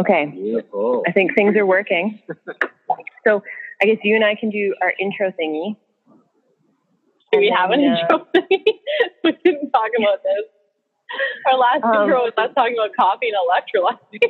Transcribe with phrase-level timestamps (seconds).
[0.00, 1.02] Okay, Beautiful.
[1.06, 2.20] I think things are working.
[3.26, 3.42] So
[3.82, 5.74] I guess you and I can do our intro thingy.
[7.32, 8.26] Do we have an then, uh, intro?
[8.36, 8.64] Thingy?
[9.24, 10.44] we didn't talk about this.
[11.50, 14.20] Our last Um, intro was us talking about coffee and electrolytes.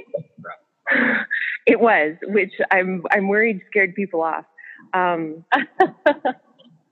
[1.67, 4.45] It was, which I'm I'm worried scared people off.
[4.95, 5.45] Um,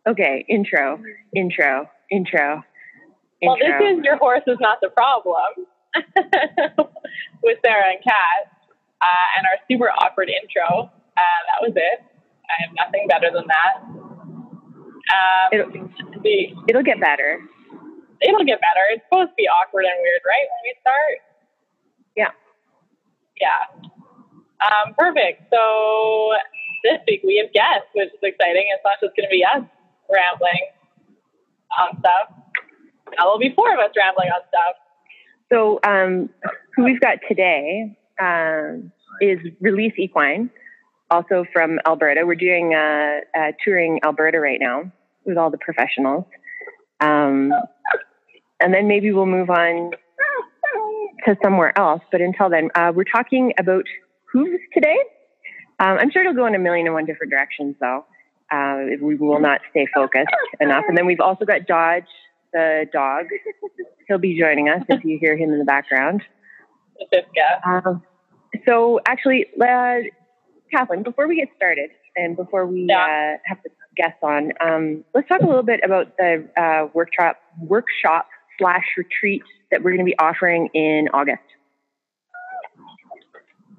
[0.06, 1.00] okay, intro,
[1.34, 2.62] intro, intro,
[3.40, 3.78] well, intro.
[3.78, 5.66] this is your horse is not the problem
[7.42, 8.50] with Sarah and Kat,
[9.02, 10.90] uh, and our super awkward intro.
[10.90, 11.98] Uh, that was it.
[12.50, 13.74] I have nothing better than that.
[15.04, 15.90] Um,
[16.22, 17.40] the, It'll get better.
[18.22, 18.84] it'll get better.
[18.92, 20.46] It's supposed to be awkward and weird, right?
[20.48, 21.16] When we start.
[22.16, 22.32] Yeah.
[23.40, 23.60] Yeah.
[24.64, 25.42] Um, perfect.
[25.52, 26.32] So
[26.84, 28.64] this week we have guests, which is exciting.
[28.72, 29.64] It's not just going to be us
[30.08, 30.64] rambling
[31.78, 32.32] on stuff.
[33.16, 34.74] There'll be four of us rambling on stuff.
[35.52, 36.30] So um,
[36.74, 40.50] who we've got today um, is Release Equine,
[41.10, 42.24] also from Alberta.
[42.26, 44.90] We're doing uh, touring Alberta right now
[45.24, 46.24] with all the professionals,
[47.00, 47.52] um,
[48.60, 49.92] and then maybe we'll move on
[51.26, 52.02] to somewhere else.
[52.12, 53.84] But until then, uh, we're talking about
[54.32, 54.96] hooves today.
[55.80, 58.04] Um, I'm sure it'll go in a million and one different directions, though.
[58.50, 60.28] Uh, we will not stay focused
[60.60, 60.84] enough.
[60.86, 62.04] And then we've also got Dodge,
[62.52, 63.24] the dog.
[64.06, 66.22] He'll be joining us if you hear him in the background.
[67.66, 68.02] Um,
[68.66, 69.96] so actually, uh,
[70.70, 73.02] Kathleen, before we get started and before we Yeah.
[73.02, 77.40] uh, have the guests on, um, let's talk a little bit about the uh, workshop
[77.60, 78.28] workshop
[78.58, 81.42] slash retreat that we're going to be offering in August.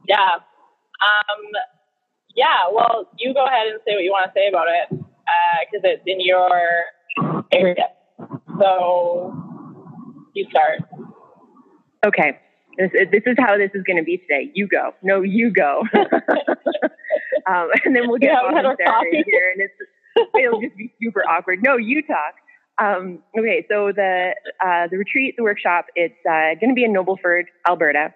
[0.08, 0.36] Yeah.
[0.36, 1.52] Um,
[2.36, 2.67] yeah.
[2.71, 6.03] Well, you go ahead and say what you want to say about it because it's
[6.05, 6.49] in your
[7.52, 7.88] area.
[8.59, 9.33] So
[10.33, 10.81] you start.
[12.05, 12.39] Okay.
[12.78, 14.52] This, this is how this is going to be today.
[14.54, 14.94] You go.
[15.02, 15.84] No, you go.
[15.95, 19.23] um, and then we'll get Yeah, Bob we had and our coffee.
[19.26, 21.60] here, and it's it'll just be super awkward.
[21.64, 22.36] No, you talk.
[22.82, 26.94] Um, okay, so the uh, the retreat, the workshop, it's uh, going to be in
[26.94, 28.14] Nobleford, Alberta.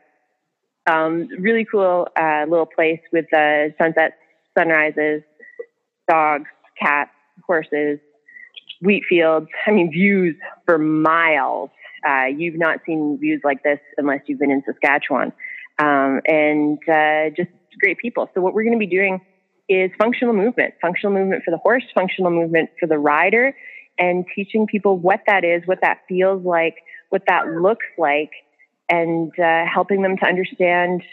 [0.89, 4.15] Um, really cool uh, little place with uh, sunsets,
[4.57, 5.21] sunrises,
[6.09, 6.49] dogs,
[6.81, 7.11] cats,
[7.45, 7.99] horses,
[8.81, 9.47] wheat fields.
[9.67, 10.35] I mean, views
[10.65, 11.69] for miles.
[12.07, 15.31] Uh, you've not seen views like this unless you've been in Saskatchewan.
[15.79, 17.49] Um, and uh, just
[17.79, 18.29] great people.
[18.33, 19.21] So, what we're going to be doing
[19.69, 23.55] is functional movement functional movement for the horse, functional movement for the rider,
[23.97, 26.75] and teaching people what that is, what that feels like,
[27.09, 28.31] what that looks like,
[28.89, 31.03] and uh, helping them to understand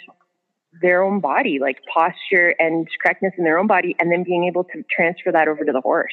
[0.83, 4.65] their own body, like posture and correctness in their own body, and then being able
[4.65, 6.13] to transfer that over to the horse.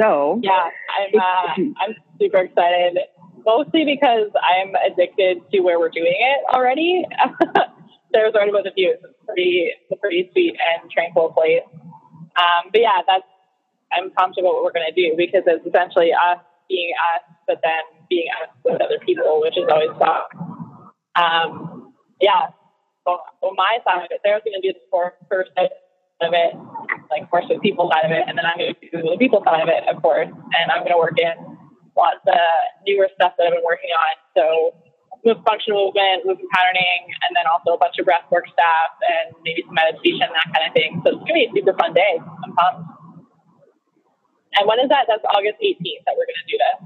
[0.00, 0.68] So, Yeah,
[0.98, 1.20] I'm.
[1.20, 2.98] Uh, I'm super excited.
[3.48, 7.00] Mostly because I'm addicted to where we're doing it already.
[8.14, 9.00] Already about the views.
[9.00, 11.64] It's pretty, it's a pretty sweet and tranquil place.
[12.36, 13.24] Um, but yeah, that's.
[13.88, 17.60] I'm pumped about what we're going to do because it's essentially us being us, but
[17.64, 20.28] then being us with other people, which is always fun.
[21.16, 22.52] Um, yeah.
[23.08, 23.16] So,
[23.56, 25.72] my side of it, Sarah's going to do the first side
[26.20, 26.52] of it,
[27.08, 29.40] like horse with people side of it, and then I'm going to do the people
[29.40, 31.47] side of it, of course, and I'm going to work in
[31.98, 32.38] lots of
[32.86, 34.12] newer stuff that I've been working on.
[34.38, 34.44] So
[35.26, 39.34] move functional movement, movement patterning, and then also a bunch of breath work stuff and
[39.42, 41.02] maybe some meditation, that kind of thing.
[41.02, 42.22] So it's going to be a super fun day.
[42.22, 42.86] I'm pumped.
[44.56, 45.06] And when is that?
[45.10, 46.78] That's August 18th that we're going to do this.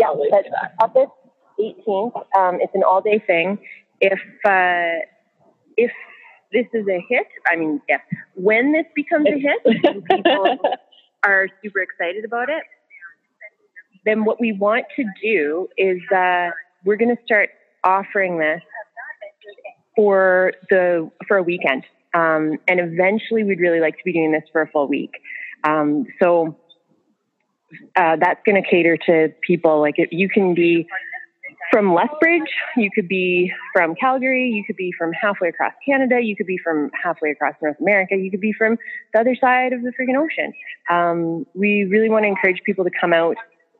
[0.00, 0.74] Yeah, that's that.
[0.80, 1.14] August
[1.60, 2.16] 18th.
[2.36, 3.58] Um, it's an all-day thing.
[4.00, 5.06] If uh,
[5.76, 5.92] if
[6.52, 8.00] this is a hit, I mean, if
[8.34, 10.58] when this becomes a hit, people
[11.26, 12.62] are super excited about it,
[14.04, 16.50] then what we want to do is uh,
[16.84, 17.50] we're going to start
[17.84, 18.62] offering this
[19.96, 21.84] for the for a weekend,
[22.14, 25.10] um, and eventually we'd really like to be doing this for a full week.
[25.64, 26.56] Um, so
[27.96, 30.86] uh, that's going to cater to people like if you can be
[31.70, 36.36] from Lethbridge, you could be from Calgary, you could be from halfway across Canada, you
[36.36, 38.78] could be from halfway across North America, you could be from
[39.12, 40.52] the other side of the freaking ocean.
[40.90, 43.36] Um, we really want to encourage people to come out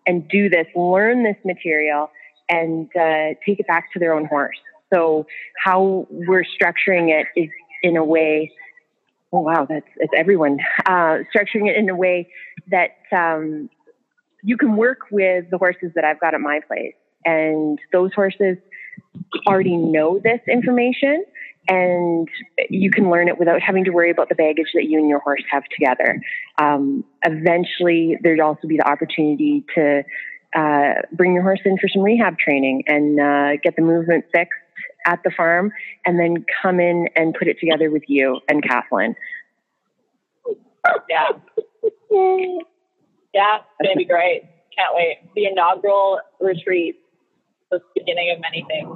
[0.06, 2.10] and do this, learn this material,
[2.48, 4.56] and uh, take it back to their own horse.
[4.92, 5.26] So
[5.62, 7.50] how we're structuring it is
[7.82, 8.52] in a way.
[9.32, 12.28] Oh wow, that's it's everyone uh, structuring it in a way
[12.70, 13.68] that um,
[14.42, 16.94] you can work with the horses that I've got at my place,
[17.26, 18.56] and those horses
[19.46, 21.24] already know this information,
[21.68, 22.28] and
[22.70, 25.18] you can learn it without having to worry about the baggage that you and your
[25.18, 26.20] horse have together.
[26.58, 30.02] Um, eventually, there'd also be the opportunity to
[30.54, 34.58] uh, bring your horse in for some rehab training and uh, get the movement fixed
[35.06, 35.72] at the farm,
[36.04, 39.14] and then come in and put it together with you and Kathleen.
[41.08, 41.28] Yeah.
[43.36, 44.44] Yeah, it's gonna be great.
[44.74, 45.18] Can't wait.
[45.34, 46.96] The inaugural retreat,
[47.70, 48.88] the beginning of many things.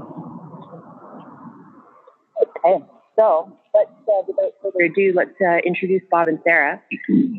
[2.43, 2.85] Okay,
[3.17, 6.83] so let's, uh, without further ado, let's uh, introduce Bob and Sarah.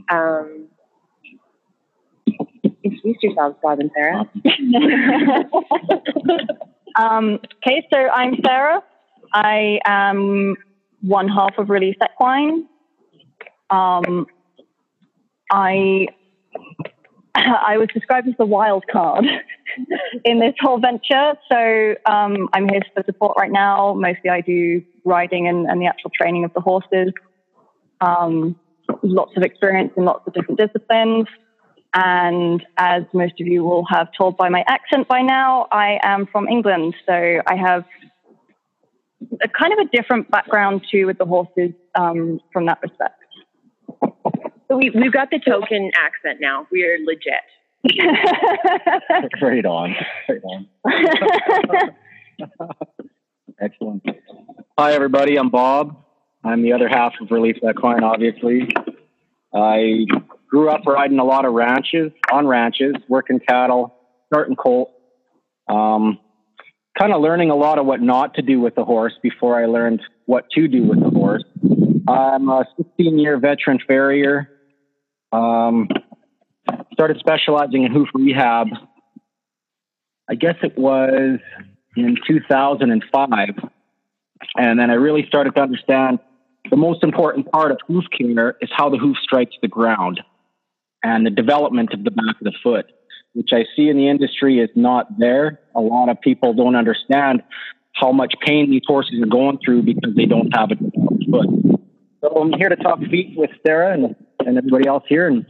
[0.09, 0.67] Um,
[2.83, 4.29] introduce yourselves, Bob and Sarah.
[6.95, 8.83] um, okay, so I'm Sarah.
[9.33, 10.55] I am
[11.01, 12.67] one half of Release Equine.
[13.69, 14.27] Um,
[15.51, 16.07] I
[17.35, 19.25] I was described as the wild card
[20.25, 21.33] in this whole venture.
[21.51, 23.93] So um, I'm here for support right now.
[23.93, 27.11] Mostly I do riding and, and the actual training of the horses.
[27.99, 28.59] Um,
[29.03, 31.27] lots of experience in lots of different disciplines.
[31.93, 36.25] And as most of you will have told by my accent by now, I am
[36.31, 36.95] from England.
[37.05, 37.83] So I have
[39.43, 43.21] a kind of a different background too with the horses um, from that respect.
[44.67, 46.65] So we, we've got the token accent now.
[46.71, 47.43] We are legit.
[49.41, 49.95] Right on.
[50.29, 50.67] Right on.
[53.61, 54.03] Excellent.
[54.77, 55.37] Hi, everybody.
[55.37, 56.03] I'm Bob.
[56.43, 58.69] I'm the other half of Release Equine, obviously.
[59.53, 60.05] I
[60.49, 63.95] grew up riding a lot of ranches, on ranches, working cattle,
[64.27, 64.91] starting colt.
[65.67, 66.19] Um,
[66.99, 69.65] kind of learning a lot of what not to do with the horse before I
[69.65, 71.43] learned what to do with the horse.
[72.07, 74.49] I'm a 16 year veteran farrier.
[75.31, 75.87] Um,
[76.93, 78.67] started specializing in hoof rehab.
[80.29, 81.39] I guess it was
[81.95, 83.49] in 2005.
[84.55, 86.19] And then I really started to understand
[86.69, 90.21] the most important part of hoof care is how the hoof strikes the ground
[91.03, 92.85] and the development of the back of the foot,
[93.33, 95.59] which I see in the industry is not there.
[95.75, 97.41] A lot of people don't understand
[97.93, 101.79] how much pain these horses are going through because they don't have a developed foot.
[102.21, 104.15] So I'm here to talk feet with Sarah and,
[104.45, 105.45] and everybody else here, and,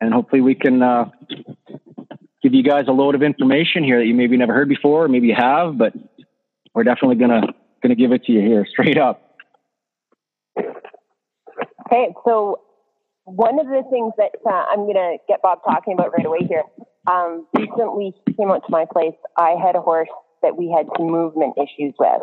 [0.00, 1.10] and hopefully we can uh,
[2.42, 5.08] give you guys a load of information here that you maybe never heard before, or
[5.08, 5.92] maybe you have, but
[6.74, 7.42] we're definitely gonna
[7.82, 9.36] gonna give it to you here straight up.
[10.58, 12.60] Okay, so
[13.24, 16.62] one of the things that uh, I'm to get Bob talking about right away here.
[17.10, 19.14] Um, recently, he came out to my place.
[19.36, 20.08] I had a horse
[20.42, 22.22] that we had some movement issues with.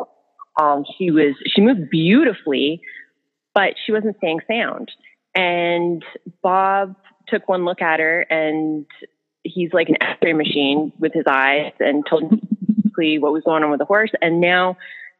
[0.59, 2.81] Um, she was she moved beautifully,
[3.53, 4.91] but she wasn't staying sound.
[5.35, 6.03] And
[6.41, 6.95] Bob
[7.27, 8.85] took one look at her, and
[9.43, 12.31] he's like an X-ray machine with his eyes, and told
[12.97, 14.11] me what was going on with the horse.
[14.21, 14.77] And now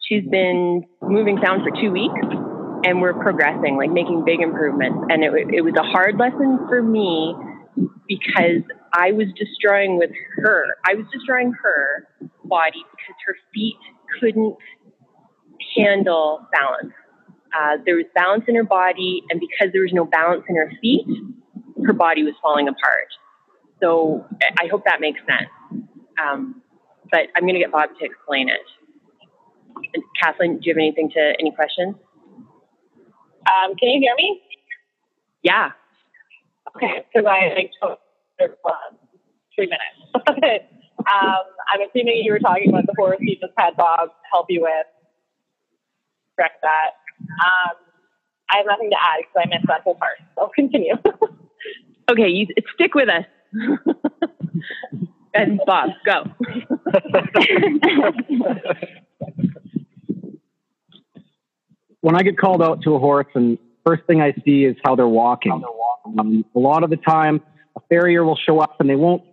[0.07, 2.19] she's been moving sound for two weeks
[2.86, 4.98] and we're progressing, like making big improvements.
[5.09, 7.36] And it, it was a hard lesson for me
[8.07, 8.63] because
[8.94, 10.65] I was destroying with her.
[10.88, 12.07] I was destroying her
[12.45, 13.77] body because her feet
[14.19, 14.56] couldn't
[15.75, 16.94] handle balance.
[17.56, 20.71] Uh, there was balance in her body, and because there was no balance in her
[20.81, 21.06] feet,
[21.85, 23.07] her body was falling apart.
[23.81, 24.25] So
[24.62, 25.50] I hope that makes sense.
[26.21, 26.62] Um,
[27.12, 28.62] but I'm going to get Bob to explain it.
[29.94, 31.95] And Kathleen, do you have anything to any questions?
[33.47, 34.41] Um, can you hear me?
[35.44, 35.71] Yeah.
[36.75, 37.71] Okay, because I like
[39.56, 39.85] three minutes.
[41.00, 41.44] um,
[41.74, 44.85] I'm assuming you were talking about the horse you just had Bob help you with.
[46.36, 46.91] Correct that.
[47.22, 47.75] Um,
[48.51, 50.17] I have nothing to add because I missed that whole part.
[50.36, 50.96] So continue.
[52.09, 53.25] Okay, you stick with us.
[55.33, 56.23] and Bob, go.
[62.01, 64.95] when I get called out to a horse, and first thing I see is how
[64.95, 65.61] they're walking.
[66.17, 67.41] Um, a lot of the time,
[67.75, 69.23] a farrier will show up and they won't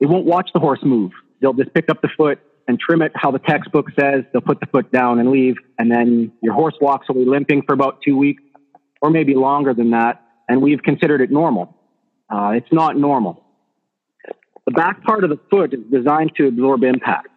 [0.00, 1.10] they won't watch the horse move.
[1.40, 4.24] They'll just pick up the foot and trim it how the textbook says.
[4.32, 7.72] They'll put the foot down and leave, and then your horse walks away limping for
[7.72, 8.42] about two weeks,
[9.02, 10.22] or maybe longer than that.
[10.48, 11.74] And we've considered it normal.
[12.30, 13.44] Uh, it's not normal.
[14.66, 17.28] The back part of the foot is designed to absorb impact,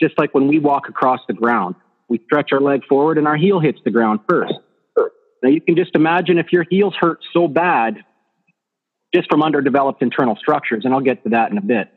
[0.00, 1.76] just like when we walk across the ground
[2.12, 4.52] we stretch our leg forward and our heel hits the ground first.
[5.42, 8.04] Now you can just imagine if your heels hurt so bad
[9.14, 11.88] just from underdeveloped internal structures, and I'll get to that in a bit.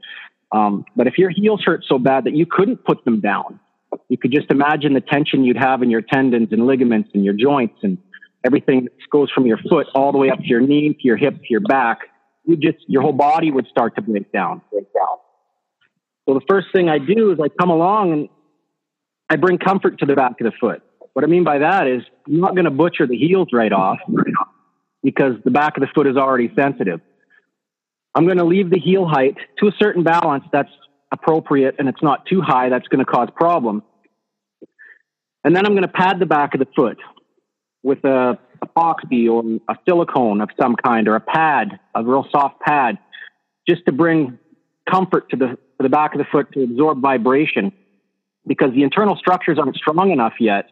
[0.54, 3.60] Um, but if your heels hurt so bad that you couldn't put them down,
[4.08, 7.34] you could just imagine the tension you'd have in your tendons and ligaments and your
[7.34, 7.98] joints and
[8.46, 11.36] everything goes from your foot all the way up to your knee, to your hip,
[11.36, 12.00] to your back.
[12.46, 14.62] You just your whole body would start to break down.
[14.72, 15.18] Break down.
[16.28, 18.30] So the first thing I do is I come along and
[19.30, 20.84] I bring comfort to the back of the foot.
[21.14, 23.98] What I mean by that is I'm not going to butcher the heels right off
[25.04, 27.02] because the back of the foot is already sensitive.
[28.14, 30.70] I'm going to leave the heel height to a certain balance that's
[31.12, 33.84] appropriate and it's not too high that's going to cause problems.
[35.44, 36.98] And then I'm going to pad the back of the foot
[37.86, 42.60] with a epoxy or a silicone of some kind or a pad, a real soft
[42.62, 42.98] pad,
[43.70, 44.40] just to bring
[44.90, 47.72] comfort to the, to the back of the foot to absorb vibration
[48.48, 50.66] because the internal structures aren't strong enough yet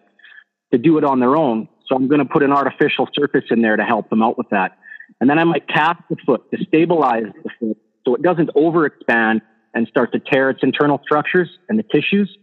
[0.72, 1.70] to do it on their own.
[1.88, 4.50] So I'm going to put an artificial surface in there to help them out with
[4.50, 4.75] that.
[5.22, 9.41] And then I might cap the foot to stabilize the foot so it doesn't overexpand
[9.75, 12.36] and start to tear its internal structures and the tissues.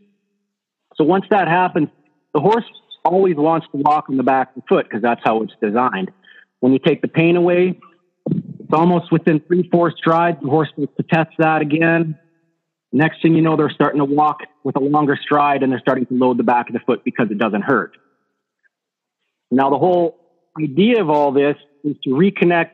[0.95, 1.89] So once that happens,
[2.35, 2.65] the horse
[3.05, 6.11] always wants to walk on the back of the foot because that's how it's designed.
[6.61, 7.79] When you take the pain away,
[8.27, 10.39] it's almost within three, four strides.
[10.43, 12.19] The horse starts to test that again.
[12.93, 16.07] Next thing you know, they're starting to walk with a longer stride and they're starting
[16.07, 17.97] to load the back of the foot because it doesn't hurt.
[19.51, 20.19] Now, the whole
[20.61, 22.73] idea of all this is to reconnect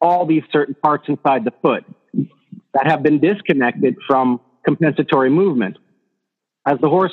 [0.00, 1.84] all these certain parts inside the foot
[2.74, 5.78] that have been disconnected from compensatory movement.
[6.66, 7.12] As the horse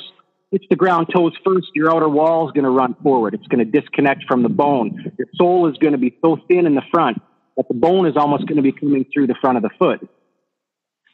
[0.50, 3.34] hits the ground toes first, your outer wall is going to run forward.
[3.34, 5.12] It's going to disconnect from the bone.
[5.18, 7.20] Your sole is going to be so thin in the front
[7.56, 10.08] that the bone is almost going to be coming through the front of the foot.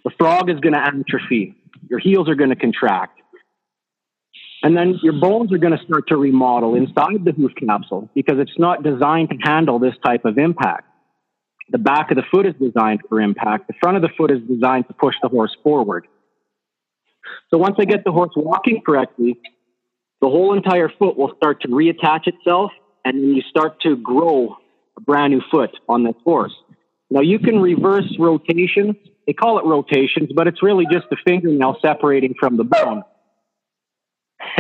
[0.05, 1.55] The frog is going to atrophy.
[1.89, 3.21] Your heels are going to contract.
[4.63, 8.39] And then your bones are going to start to remodel inside the hoof capsule because
[8.39, 10.89] it's not designed to handle this type of impact.
[11.71, 13.69] The back of the foot is designed for impact.
[13.69, 16.07] The front of the foot is designed to push the horse forward.
[17.51, 19.39] So once I get the horse walking correctly,
[20.21, 22.71] the whole entire foot will start to reattach itself
[23.05, 24.57] and then you start to grow
[24.97, 26.55] a brand new foot on this horse.
[27.11, 28.97] Now you can reverse rotations.
[29.27, 33.03] They call it rotations, but it's really just the fingernail separating from the bone.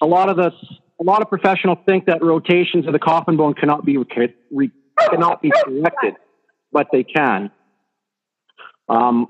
[0.00, 0.52] a lot of the
[1.00, 4.70] a lot of professionals think that rotations of the coffin bone cannot be re,
[5.10, 6.14] cannot be corrected,
[6.70, 7.50] but they can.
[8.88, 9.28] Um,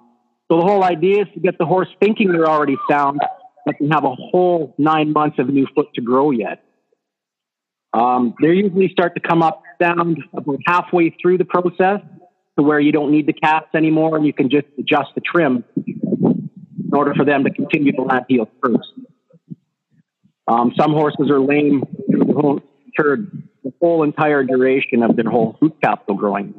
[0.52, 3.21] so the whole idea is to get the horse thinking they're already sound,
[3.64, 6.62] but they have a whole nine months of new foot to grow yet.
[7.94, 12.00] Um, they usually start to come up sound about halfway through the process
[12.59, 15.64] to where you don't need the caps anymore and you can just adjust the trim
[15.87, 18.92] in order for them to continue to land heel first.
[20.49, 22.35] Um, some horses are lame through the
[23.80, 26.54] whole, entire duration of their whole hoof capsule growing.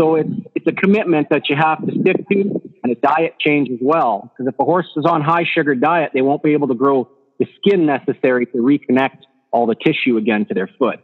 [0.00, 3.70] So it's, it's a commitment that you have to stick to and a diet change
[3.70, 4.30] as well.
[4.30, 7.08] Because if a horse is on high sugar diet, they won't be able to grow
[7.38, 11.00] the skin necessary to reconnect all the tissue again to their foot.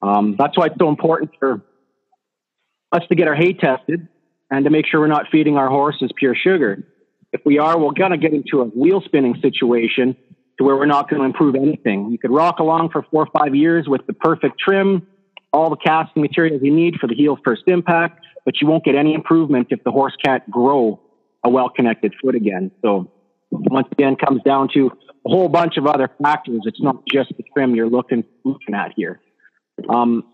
[0.00, 1.62] Um, that's why it's so important for
[2.92, 4.08] us to get our hay tested
[4.50, 6.86] and to make sure we're not feeding our horses pure sugar.
[7.32, 10.16] If we are, we're going to get into a wheel spinning situation
[10.58, 12.10] to where we're not going to improve anything.
[12.10, 15.06] You could rock along for four or five years with the perfect trim,
[15.52, 18.94] all the casting materials you need for the heel first impact, but you won't get
[18.94, 21.00] any improvement if the horse can't grow
[21.44, 22.70] a well connected foot again.
[22.82, 23.10] So
[23.50, 24.90] once again, comes down to
[25.26, 26.62] a whole bunch of other factors.
[26.64, 29.20] It's not just the trim you're looking looking at here.
[29.88, 30.24] Um,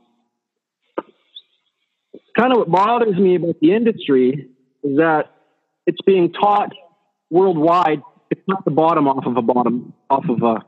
[2.38, 4.48] kind of what bothers me about the industry
[4.82, 5.30] is that
[5.86, 6.72] it's being taught
[7.30, 10.64] worldwide to cut the bottom off of a bottom off of a,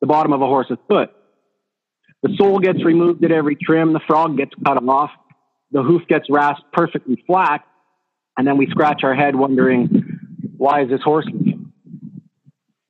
[0.00, 1.10] the bottom of a horse's foot.
[2.22, 3.92] The sole gets removed at every trim.
[3.92, 5.10] The frog gets cut off.
[5.72, 7.64] The hoof gets rasped perfectly flat,
[8.36, 10.20] and then we scratch our head wondering
[10.56, 11.26] why is this horse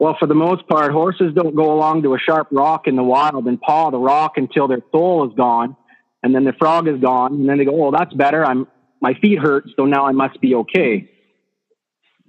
[0.03, 3.05] well, for the most part, horses don't go along to a sharp rock in the
[3.05, 5.77] wild and paw the rock until their sole is gone,
[6.25, 8.45] and then the frog is gone, and then they go, "Oh, that's better.
[8.45, 8.67] I'm
[9.01, 11.09] my feet hurt, so now I must be okay."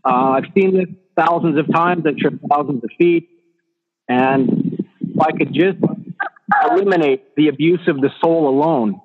[0.06, 0.86] Uh, I've seen this
[1.18, 2.06] thousands of times.
[2.06, 3.28] I've tripped thousands of feet,
[4.08, 5.80] and if I could just
[6.70, 9.02] eliminate the abuse of the sole alone,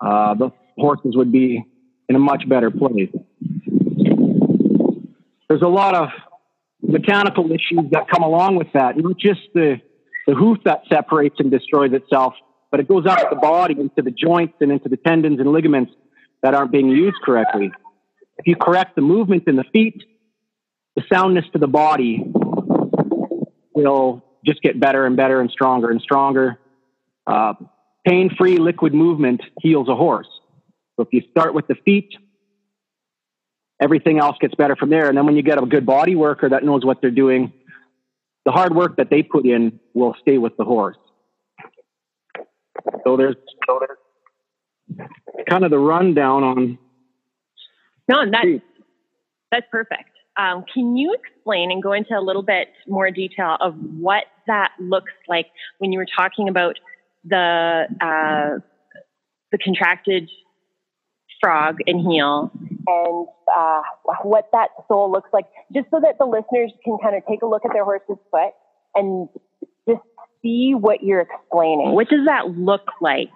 [0.00, 1.64] uh, the horses would be
[2.08, 3.10] in a much better place.
[5.48, 6.08] There's a lot of
[6.82, 8.96] mechanical issues that come along with that.
[8.96, 9.80] Not just the,
[10.26, 12.34] the hoof that separates and destroys itself,
[12.70, 15.50] but it goes out up the body into the joints and into the tendons and
[15.50, 15.92] ligaments
[16.42, 17.72] that aren't being used correctly.
[18.38, 20.02] If you correct the movement in the feet,
[20.94, 22.22] the soundness to the body
[23.74, 26.58] will just get better and better and stronger and stronger.
[27.26, 27.54] Uh,
[28.06, 30.28] pain free liquid movement heals a horse.
[30.96, 32.14] So if you start with the feet,
[33.82, 35.08] everything else gets better from there.
[35.08, 37.52] And then when you get a good body worker that knows what they're doing,
[38.44, 40.96] the hard work that they put in will stay with the horse.
[43.04, 43.36] So there's,
[43.66, 45.08] so there's
[45.48, 46.78] kind of the rundown on.
[48.08, 48.62] No, that's
[49.50, 50.10] that's perfect.
[50.36, 54.72] Um, can you explain and go into a little bit more detail of what that
[54.78, 55.46] looks like
[55.78, 56.78] when you were talking about
[57.28, 58.62] the uh, the
[59.52, 60.28] the contracted
[61.40, 62.50] frog and heel
[62.86, 63.82] and uh,
[64.22, 67.46] what that sole looks like, just so that the listeners can kind of take a
[67.46, 68.52] look at their horse's foot
[68.94, 69.28] and
[69.88, 70.00] just
[70.42, 71.92] see what you're explaining.
[71.92, 73.30] What does that look like?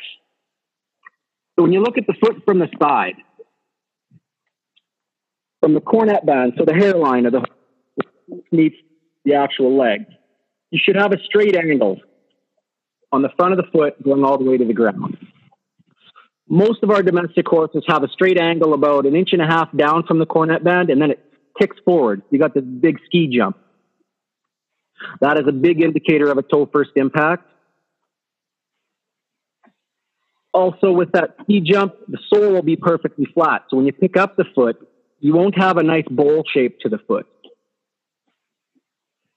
[1.57, 3.17] So when you look at the foot from the side,
[5.61, 7.45] from the coronet band, so the hairline of the
[8.53, 8.77] meets
[9.25, 10.07] the actual leg,
[10.71, 12.01] you should have a straight angle
[13.13, 15.17] on the front of the foot going all the way to the ground.
[16.49, 19.69] Most of our domestic horses have a straight angle about an inch and a half
[19.77, 21.25] down from the coronet band, and then it
[21.59, 22.23] kicks forward.
[22.31, 23.57] You got this big ski jump.
[25.21, 27.47] That is a big indicator of a toe first impact.
[30.53, 33.63] Also, with that ski jump, the sole will be perfectly flat.
[33.71, 34.77] So when you pick up the foot,
[35.21, 37.27] you won't have a nice bowl shape to the foot.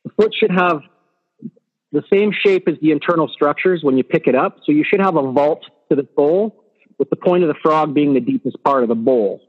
[0.03, 0.81] The foot should have
[1.93, 4.57] the same shape as the internal structures when you pick it up.
[4.65, 6.59] So you should have a vault to the sole,
[6.99, 9.41] with the point of the frog being the deepest part of the bowl.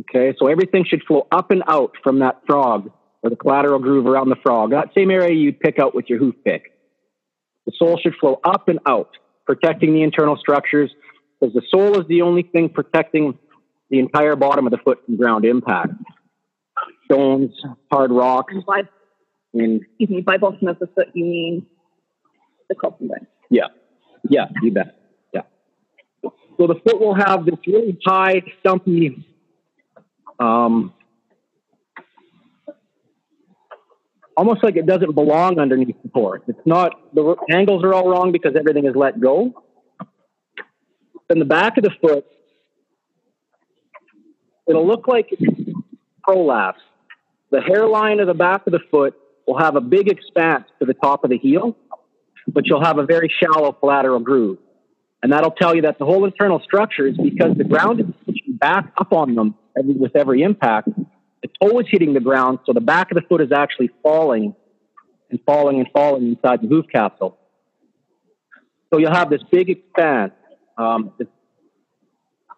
[0.00, 2.90] Okay, so everything should flow up and out from that frog
[3.22, 6.18] or the collateral groove around the frog, that same area you'd pick out with your
[6.18, 6.72] hoof pick.
[7.66, 9.10] The sole should flow up and out,
[9.44, 10.90] protecting the internal structures,
[11.40, 13.36] because the sole is the only thing protecting
[13.90, 15.94] the entire bottom of the foot from ground impact.
[17.06, 17.50] Stones,
[17.90, 18.82] hard rocks, By,
[19.54, 21.66] and excuse me, by bottom of the foot, you mean
[22.68, 23.26] the coffin bone.
[23.50, 23.68] Yeah,
[24.28, 24.98] yeah, you bet.
[25.32, 25.42] Yeah.
[26.22, 29.24] So the foot will have this really high, stumpy,
[30.38, 30.92] um,
[34.36, 36.42] almost like it doesn't belong underneath the horse.
[36.46, 39.52] It's not, the angles are all wrong because everything is let go.
[41.28, 42.24] In the back of the foot,
[44.68, 45.28] it'll look like
[46.22, 46.80] prolapse.
[47.50, 49.14] The hairline of the back of the foot
[49.46, 51.76] will have a big expanse to the top of the heel
[52.52, 54.58] but you'll have a very shallow collateral groove.
[55.22, 58.56] And that'll tell you that the whole internal structure is because the ground is pushing
[58.56, 60.88] back up on them every, with every impact.
[61.42, 64.54] The toe is hitting the ground, so the back of the foot is actually falling
[65.30, 67.36] and falling and falling inside the hoof capsule.
[68.92, 70.32] So you'll have this big expanse
[70.78, 71.12] um,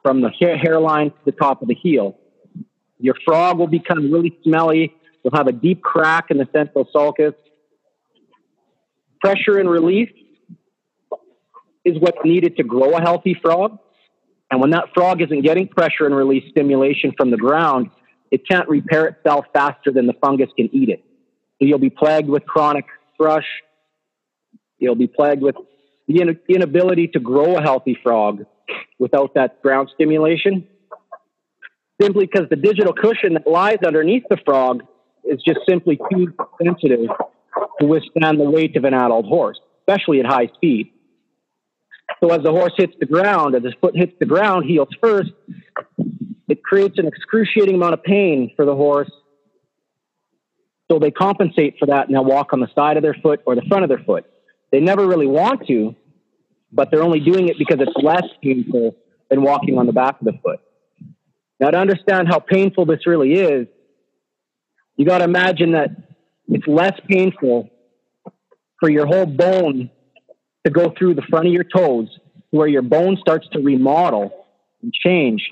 [0.03, 2.16] from the hair, hairline to the top of the heel.
[2.98, 4.94] Your frog will become really smelly.
[5.24, 7.35] You'll have a deep crack in the central sulcus
[9.20, 10.11] pressure and release
[11.85, 13.78] is what's needed to grow a healthy frog.
[14.50, 17.90] And when that frog isn't getting pressure and release stimulation from the ground,
[18.30, 21.04] it can't repair itself faster than the fungus can eat it.
[21.59, 23.46] So you'll be plagued with chronic thrush.
[24.78, 25.56] You'll be plagued with
[26.09, 28.44] the in- inability to grow a healthy frog
[28.98, 30.66] without that ground stimulation.
[32.00, 34.83] Simply because the digital cushion that lies underneath the frog
[35.24, 37.11] is just simply too sensitive
[37.80, 40.92] to withstand the weight of an adult horse, especially at high speed.
[42.22, 45.30] So as the horse hits the ground, as his foot hits the ground, heels first,
[46.48, 49.10] it creates an excruciating amount of pain for the horse.
[50.90, 53.54] So they compensate for that and they'll walk on the side of their foot or
[53.54, 54.26] the front of their foot.
[54.72, 55.94] They never really want to,
[56.72, 58.96] but they're only doing it because it's less painful
[59.28, 60.60] than walking on the back of the foot.
[61.60, 63.68] Now, to understand how painful this really is,
[64.96, 65.90] you got to imagine that
[66.50, 67.70] it's less painful
[68.80, 69.90] for your whole bone
[70.64, 72.08] to go through the front of your toes
[72.50, 74.46] where your bone starts to remodel
[74.82, 75.48] and change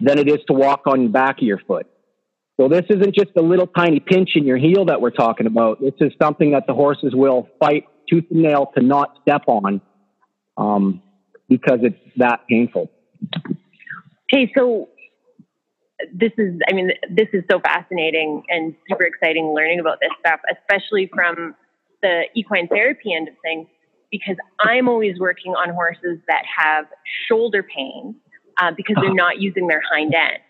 [0.00, 1.86] than it is to walk on the back of your foot.
[2.58, 5.80] So this isn't just a little tiny pinch in your heel that we're talking about.
[5.80, 9.80] This is something that the horses will fight tooth and nail to not step on
[10.56, 11.02] um,
[11.48, 12.90] because it's that painful.
[14.32, 14.88] Okay, so
[16.12, 20.40] this is, I mean, this is so fascinating and super exciting learning about this stuff,
[20.50, 21.54] especially from
[22.02, 23.66] the equine therapy end of things,
[24.10, 26.86] because I'm always working on horses that have
[27.28, 28.14] shoulder pain
[28.60, 30.42] uh, because they're not using their hind end.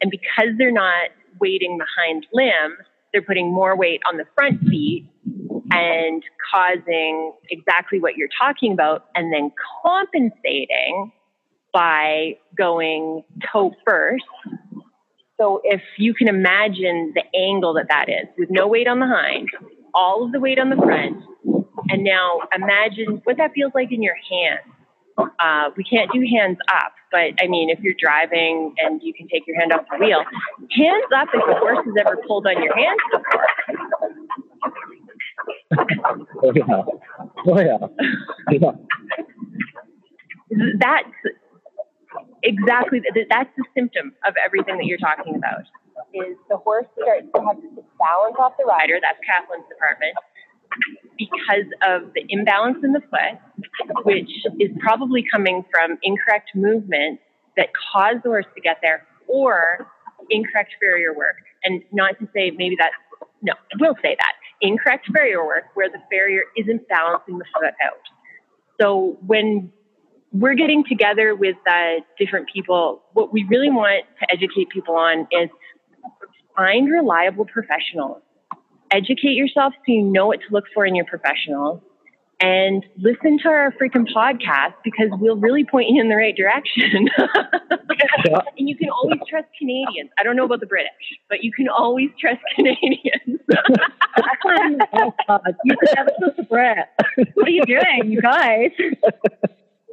[0.00, 2.76] And because they're not weighting the hind limb,
[3.12, 5.10] they're putting more weight on the front feet
[5.72, 9.52] and causing exactly what you're talking about, and then
[9.84, 11.12] compensating
[11.72, 14.24] by going toe first
[15.40, 19.06] so if you can imagine the angle that that is with no weight on the
[19.06, 19.48] hind,
[19.94, 21.16] all of the weight on the front,
[21.88, 24.60] and now imagine what that feels like in your hands.
[25.18, 29.28] Uh, we can't do hands up, but I mean, if you're driving and you can
[29.28, 30.22] take your hand off the wheel,
[30.76, 33.46] hands up if the horse has ever pulled on your hands before.
[36.42, 36.82] Oh yeah.
[37.46, 37.78] Oh yeah.
[38.50, 38.72] yeah.
[40.78, 41.08] That's
[42.42, 45.62] exactly that's the symptom of everything that you're talking about.
[46.14, 48.98] Is the horse starts to have to balance off the rider?
[49.00, 50.16] That's Kathleen's department
[51.18, 53.36] because of the imbalance in the foot
[54.04, 57.20] which is probably coming from incorrect movement
[57.56, 59.86] that caused the horse to get there or
[60.30, 61.36] incorrect farrier work.
[61.64, 62.90] And not to say maybe that,
[63.42, 68.00] no, we'll say that incorrect farrier work where the farrier isn't balancing the foot out.
[68.80, 69.72] So when
[70.32, 75.26] we're getting together with uh, different people, what we really want to educate people on
[75.32, 75.50] is
[76.56, 78.22] find reliable professionals.
[78.90, 81.80] Educate yourself so you know what to look for in your professionals
[82.40, 87.08] and listen to our freaking podcast because we'll really point you in the right direction.
[87.18, 87.26] Yeah.
[88.58, 90.10] and you can always trust Canadians.
[90.18, 90.90] I don't know about the British,
[91.28, 93.40] but you can always trust Canadians.
[94.94, 95.54] oh, God.
[95.64, 96.78] You never trust a Brit.
[97.34, 98.70] What are you doing, you guys?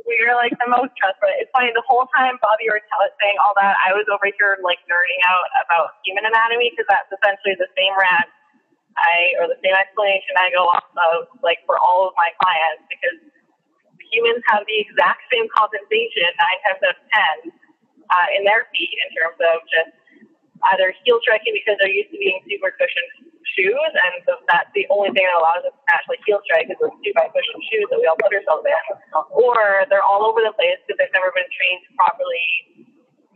[0.07, 1.43] We were like the most trustworthy.
[1.43, 4.57] It's funny, the whole time Bobby were tell- saying all that, I was over here
[4.63, 8.31] like nerding out about human anatomy because that's essentially the same rant
[8.97, 12.87] I, or the same explanation I go off of like for all of my clients
[12.89, 13.19] because
[14.09, 17.35] humans have the exact same compensation nine times out of ten
[18.09, 19.93] uh, in their feet in terms of just
[20.73, 24.83] either heel striking because they're used to being super cushioned shoes, and so that's the
[24.91, 27.87] only thing that allows us to actually heel strike is those two by cushioned shoes
[27.93, 28.83] that we all put ourselves in,
[29.31, 32.47] or they're all over the place because they've never been trained to properly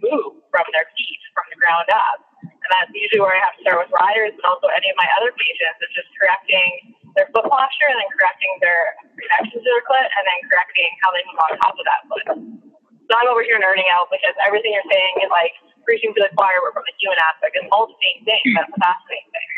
[0.02, 2.20] move from their feet from the ground up.
[2.44, 5.10] And that's usually where I have to start with riders, but also any of my
[5.22, 9.86] other patients is just correcting their foot posture and then correcting their connection to their
[9.86, 12.28] foot and then correcting how they move on top of that foot.
[13.10, 16.32] So I'm over here nerding out because everything you're saying is like preaching to the
[16.38, 17.58] choir, but from the human aspect.
[17.58, 18.42] It's all the same thing.
[18.56, 19.50] That's the fascinating thing.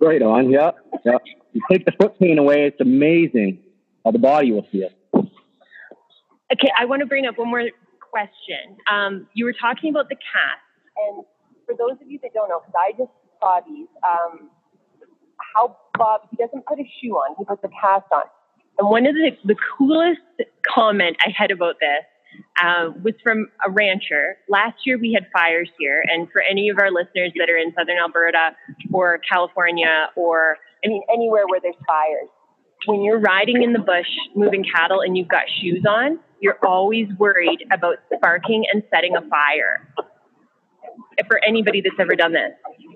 [0.00, 0.50] Right on.
[0.50, 0.70] Yeah.
[1.04, 1.18] Yeah.
[1.52, 3.58] You take the foot pain away, it's amazing
[4.04, 4.90] how the body will feel.
[5.14, 7.68] Okay, I want to bring up one more
[8.10, 8.76] question.
[8.90, 11.24] Um, you were talking about the cast, and
[11.66, 13.10] for those of you that don't know, because I just
[13.40, 14.50] saw these, um,
[15.54, 18.24] how Bob he doesn't put a shoe on; he puts a cast on.
[18.78, 20.20] And one of the the coolest
[20.66, 22.04] comment I had about this
[22.62, 24.36] uh, was from a rancher.
[24.48, 27.72] Last year we had fires here, and for any of our listeners that are in
[27.76, 28.50] southern Alberta
[28.92, 32.28] or California or I mean anywhere where there's fires,
[32.86, 37.06] when you're riding in the bush moving cattle and you've got shoes on, you're always
[37.18, 39.86] worried about sparking and setting a fire.
[41.28, 42.52] For anybody that's ever done this.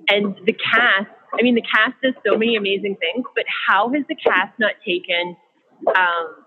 [0.09, 4.05] And the cast, I mean, the cast does so many amazing things, but how has
[4.09, 5.37] the cast not taken
[5.89, 6.45] um,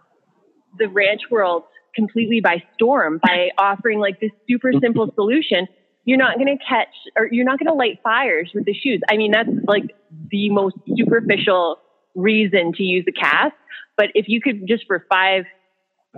[0.77, 1.63] the ranch world
[1.95, 5.67] completely by storm by offering like this super simple solution?
[6.05, 9.01] You're not going to catch or you're not going to light fires with the shoes.
[9.09, 9.95] I mean, that's like
[10.31, 11.79] the most superficial
[12.15, 13.55] reason to use a cast.
[13.97, 15.43] But if you could just for five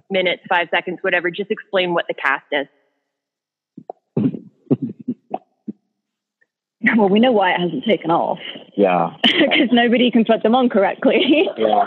[0.10, 2.68] minutes, five seconds, whatever, just explain what the cast is.
[6.98, 8.40] Well, we know why it hasn't taken off
[8.78, 9.10] Yeah.
[9.24, 11.48] because nobody can put them on correctly.
[11.58, 11.86] Yeah.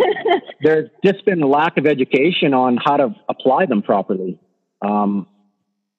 [0.60, 4.38] There's just been a lack of education on how to apply them properly.
[4.82, 5.26] Um,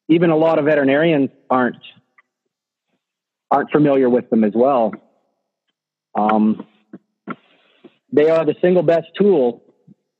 [0.09, 1.77] even a lot of veterinarians aren't
[3.49, 4.93] aren't familiar with them as well.
[6.17, 6.65] Um,
[8.11, 9.63] they are the single best tool,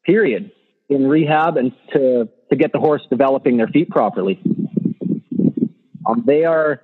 [0.03, 0.51] period,
[0.89, 4.39] in rehab and to to get the horse developing their feet properly.
[6.07, 6.81] Um, they are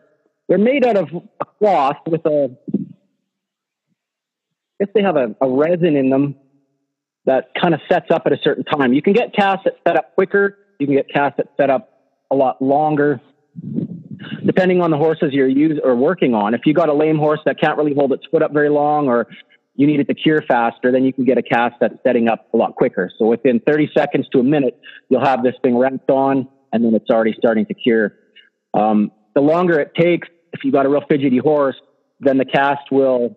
[0.51, 1.07] they're made out of
[1.39, 2.53] a cloth with a
[4.73, 6.35] I guess they have a, a resin in them
[7.23, 8.91] that kind of sets up at a certain time.
[8.91, 10.57] You can get casts that set up quicker.
[10.77, 11.89] You can get casts that set up
[12.31, 13.21] a lot longer,
[14.45, 16.53] depending on the horses you're use or working on.
[16.53, 19.07] If you got a lame horse that can't really hold its foot up very long,
[19.07, 19.27] or
[19.75, 22.49] you need it to cure faster, then you can get a cast that's setting up
[22.53, 23.09] a lot quicker.
[23.17, 26.93] So within 30 seconds to a minute, you'll have this thing wrapped on, and then
[26.93, 28.15] it's already starting to cure.
[28.73, 30.27] Um, the longer it takes,
[30.61, 31.75] if you got a real fidgety horse,
[32.19, 33.35] then the cast will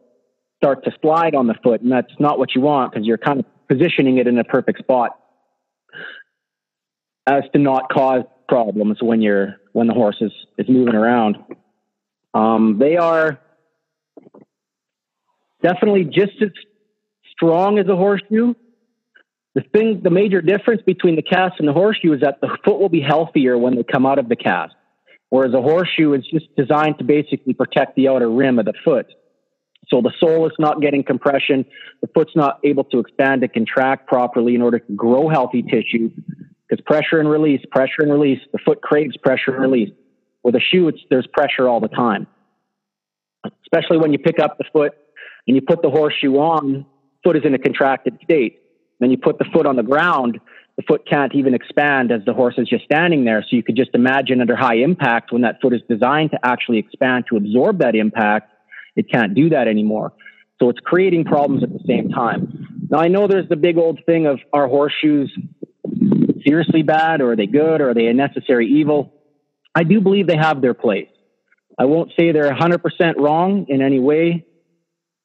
[0.62, 3.40] start to slide on the foot, and that's not what you want because you're kind
[3.40, 5.18] of positioning it in a perfect spot
[7.26, 11.38] as to not cause problems when you're when the horse is, is moving around.
[12.34, 13.40] Um, they are
[15.62, 16.50] definitely just as
[17.32, 18.54] strong as a horseshoe.
[19.54, 22.78] The thing, the major difference between the cast and the horseshoe is that the foot
[22.78, 24.74] will be healthier when they come out of the cast,
[25.34, 29.06] whereas a horseshoe is just designed to basically protect the outer rim of the foot.
[29.88, 31.64] So the sole is not getting compression.
[32.02, 36.10] The foot's not able to expand and contract properly in order to grow healthy tissue
[36.68, 39.90] because pressure and release, pressure and release, the foot craves pressure and release.
[40.44, 42.28] With a shoe, it's, there's pressure all the time.
[43.44, 44.92] Especially when you pick up the foot
[45.48, 46.86] and you put the horseshoe on,
[47.24, 48.60] foot is in a contracted state.
[49.00, 50.38] Then you put the foot on the ground,
[50.76, 53.42] the foot can't even expand as the horse is just standing there.
[53.42, 56.78] So you could just imagine under high impact when that foot is designed to actually
[56.78, 58.50] expand to absorb that impact,
[58.96, 60.12] it can't do that anymore.
[60.60, 62.86] So it's creating problems at the same time.
[62.90, 65.30] Now I know there's the big old thing of are horseshoes
[66.46, 69.12] seriously bad or are they good or are they a necessary evil?
[69.74, 71.08] I do believe they have their place.
[71.78, 74.46] I won't say they're 100% wrong in any way.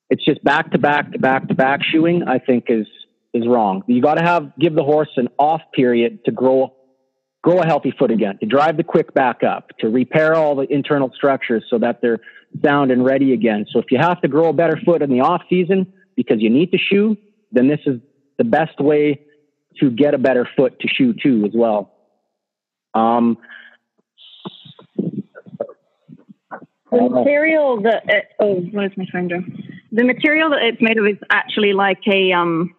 [0.09, 2.87] It's just back to back to back to back shoeing, I think is,
[3.33, 3.83] is wrong.
[3.87, 6.73] You got to have, give the horse an off period to grow,
[7.43, 10.71] grow a healthy foot again, to drive the quick back up, to repair all the
[10.71, 12.19] internal structures so that they're
[12.63, 13.65] sound and ready again.
[13.71, 16.49] So if you have to grow a better foot in the off season because you
[16.49, 17.15] need to shoe,
[17.51, 17.99] then this is
[18.37, 19.21] the best way
[19.79, 21.93] to get a better foot to shoe too as well.
[22.93, 23.37] Um,
[26.91, 29.63] The material that it, oh, what is my doing?
[29.91, 32.73] The material that it's made of is actually like a um,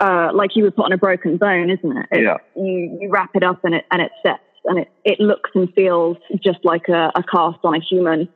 [0.00, 2.06] uh, like you would put on a broken bone, isn't it?
[2.10, 2.36] It- Yeah.
[2.56, 5.72] You you wrap it up and it and it sets and it it looks and
[5.74, 8.28] feels just like a, a cast on a human.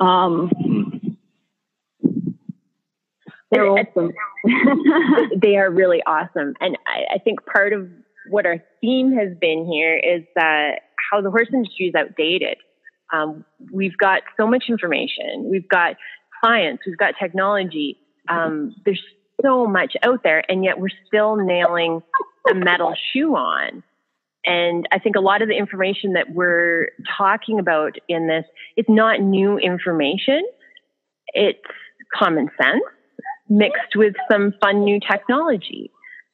[0.00, 0.50] Um,
[3.50, 4.10] they're awesome.
[5.40, 6.54] they are really awesome.
[6.60, 7.88] And I, I think part of
[8.28, 12.56] what our theme has been here is that how the horse industry is outdated.
[13.12, 15.94] Um, we've got so much information, we've got
[16.42, 16.82] clients.
[16.86, 17.98] we've got technology.
[18.28, 19.02] Um, there's
[19.44, 22.02] so much out there, and yet we're still nailing
[22.50, 23.82] a metal shoe on.
[24.46, 28.44] And I think a lot of the information that we're talking about in this,
[28.76, 30.42] it's not new information.
[31.28, 31.58] It's
[32.14, 32.82] common sense
[33.48, 35.90] mixed with some fun new technology.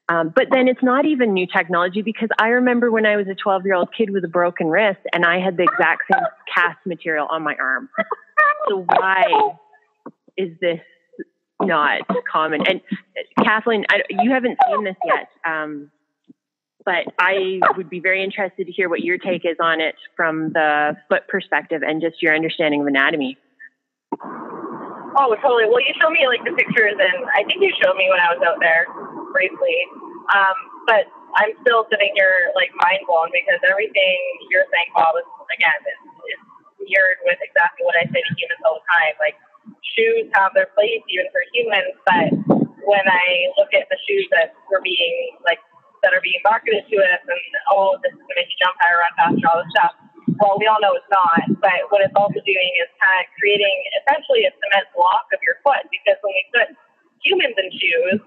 [0.09, 3.35] Um, but then it's not even new technology because I remember when I was a
[3.35, 6.79] 12 year old kid with a broken wrist and I had the exact same cast
[6.85, 7.89] material on my arm.
[8.69, 9.25] So why
[10.37, 10.81] is this
[11.61, 12.63] not common?
[12.67, 12.81] And
[13.43, 15.91] Kathleen, I, you haven't seen this yet, um,
[16.85, 20.53] but I would be very interested to hear what your take is on it from
[20.53, 23.37] the foot perspective and just your understanding of anatomy.
[25.19, 25.67] Oh, totally.
[25.67, 28.31] Well, you showed me like the pictures, and I think you showed me when I
[28.31, 28.87] was out there
[29.35, 29.77] briefly.
[30.31, 34.17] Um, but I'm still sitting here like mind blown because everything
[34.51, 36.41] you're saying, Bob, is again is, is
[36.87, 39.15] mirrored with exactly what I say to humans all the time.
[39.19, 39.37] Like
[39.97, 42.29] shoes have their place even for humans, but
[42.87, 45.61] when I look at the shoes that were being like
[46.03, 48.99] that are being marketed to us, and oh, this is gonna make you jump higher,
[49.05, 49.93] run faster, all this stuff.
[50.41, 53.77] Well, we all know it's not, but what it's also doing is kind of creating
[54.01, 56.69] essentially a cement block of your foot because when we put
[57.21, 58.19] humans in shoes,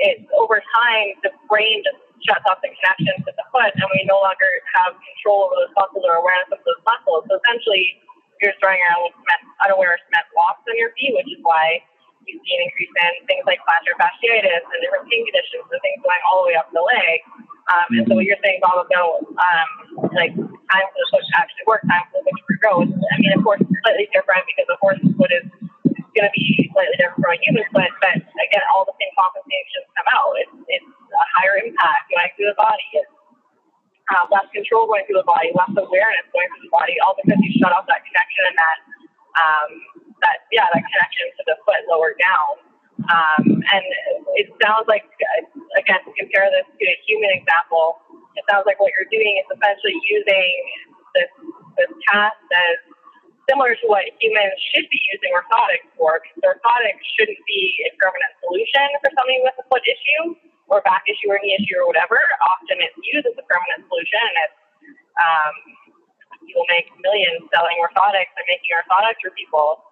[0.00, 4.06] it over time the brain just shuts off the connection to the foot, and we
[4.06, 7.26] no longer have control over those muscles or awareness of those muscles.
[7.26, 7.98] So essentially,
[8.42, 11.78] you're just running around with cement, unaware cement blocks on your feet, which is why
[12.26, 16.02] you see an increase in things like plantar fasciitis and different skin conditions and things
[16.02, 17.22] going all the way up the leg.
[17.70, 19.68] Um, and so what you're saying, Bob, about um,
[20.14, 22.76] like time for the foot to actually work, time for the foot to regrow.
[22.82, 25.46] I mean, of course, it's slightly different because the horse's foot is
[26.18, 29.86] going to be slightly different from a human's foot, but again, all the same compensations
[29.94, 30.34] come out.
[30.42, 32.86] It's, it's a higher impact going through the body.
[32.98, 33.08] It's
[34.10, 37.38] uh, less control going through the body, less awareness going through the body, all because
[37.38, 38.78] you shut off that connection and that,
[39.38, 39.70] um,
[40.26, 42.50] that yeah, that connection to the foot lower down.
[43.02, 43.84] Um, and
[44.38, 45.42] it sounds like, uh,
[45.78, 47.98] again, to compare this to a human example,
[48.38, 50.54] it sounds like what you're doing is essentially using
[51.14, 51.30] this,
[51.78, 52.78] this cast as
[53.50, 58.32] similar to what humans should be using orthotics for, because orthotics shouldn't be a permanent
[58.38, 62.18] solution for somebody with a foot issue or back issue or knee issue or whatever.
[62.42, 64.58] Often it's used as a permanent solution, and it's
[65.18, 65.54] um,
[66.46, 69.82] people make millions selling orthotics and making orthotics for people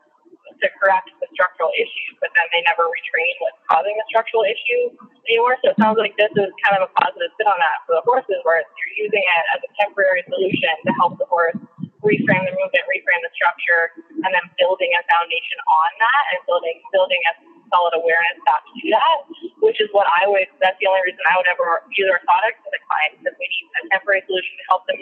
[0.60, 4.92] to correct the structural issue, but then they never retrain what's causing the structural issue
[5.24, 5.56] anymore.
[5.64, 8.04] So it sounds like this is kind of a positive spin on that for the
[8.04, 11.56] horses, where you're using it as a temporary solution to help the horse
[12.04, 13.92] reframe the movement, reframe the structure,
[14.24, 17.32] and then building a foundation on that and building building a
[17.70, 19.18] solid awareness back to that,
[19.62, 20.46] which is what I would.
[20.60, 23.66] That's the only reason I would ever use orthotics with a client because we need
[23.70, 24.98] a temporary solution to help them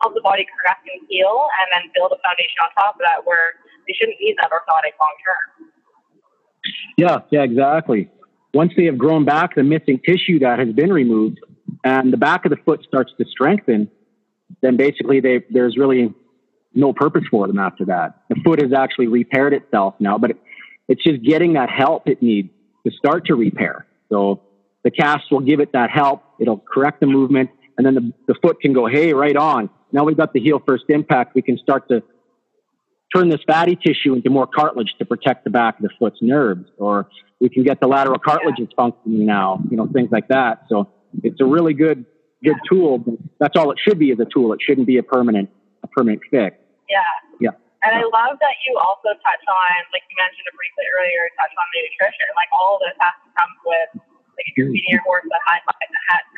[0.00, 3.20] help the body correct and heal, and then build a foundation on top of that
[3.24, 5.68] where they shouldn't need that orthotic long term.
[6.96, 8.10] Yeah, yeah, exactly.
[8.52, 11.38] Once they have grown back the missing tissue that has been removed
[11.84, 13.90] and the back of the foot starts to strengthen,
[14.60, 16.12] then basically they, there's really
[16.74, 18.22] no purpose for them after that.
[18.28, 20.36] The foot has actually repaired itself now, but it,
[20.90, 22.50] it's just getting that help it needs
[22.84, 23.86] to start to repair.
[24.10, 24.42] So
[24.82, 26.24] the cast will give it that help.
[26.40, 29.70] It'll correct the movement and then the, the foot can go, hey, right on.
[29.92, 31.34] Now we've got the heel first impact.
[31.34, 32.02] We can start to
[33.14, 36.68] turn this fatty tissue into more cartilage to protect the back of the foot's nerves,
[36.76, 37.08] or
[37.40, 40.64] we can get the lateral cartilages functioning now, you know, things like that.
[40.68, 40.90] So
[41.22, 42.04] it's a really good,
[42.44, 43.02] good tool.
[43.38, 44.52] That's all it should be is a tool.
[44.52, 45.50] It shouldn't be a permanent,
[45.82, 46.56] a permanent fix.
[46.88, 46.98] Yeah.
[47.80, 51.52] And I love that you also touch on, like you mentioned it briefly earlier, touch
[51.56, 52.28] on the nutrition.
[52.36, 53.90] Like all of this has to come with
[54.36, 55.64] Like if you're feeding your horse a high,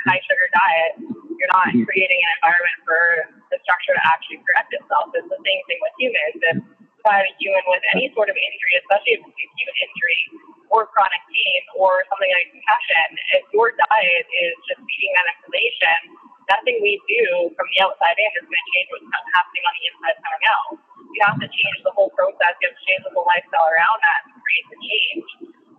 [0.06, 0.92] high, sugar diet,
[1.34, 1.82] you're not mm-hmm.
[1.82, 3.02] creating an environment for
[3.50, 5.10] the structure to actually correct itself.
[5.18, 6.38] It's the same thing with humans.
[6.46, 10.22] If you have a human with any sort of injury, especially if it's acute injury
[10.70, 15.98] or chronic pain or something like concussion, if your diet is just feeding that inflammation,
[16.52, 19.84] nothing we do from the outside in is going to change what's happening on the
[19.88, 20.68] inside coming out.
[21.16, 22.52] You have to change the whole process.
[22.60, 25.26] You have to change the whole lifestyle around that to create the change.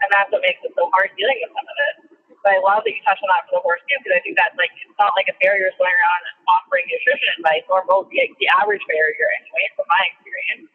[0.01, 1.95] And that's what makes it so hard dealing with some of it.
[2.43, 4.35] But I love that you touched on that for the horse too, because I think
[4.35, 8.19] that's like it's not like a farrier going around offering nutrition advice, or both the,
[8.35, 10.67] the average farrier anyway, from my experience.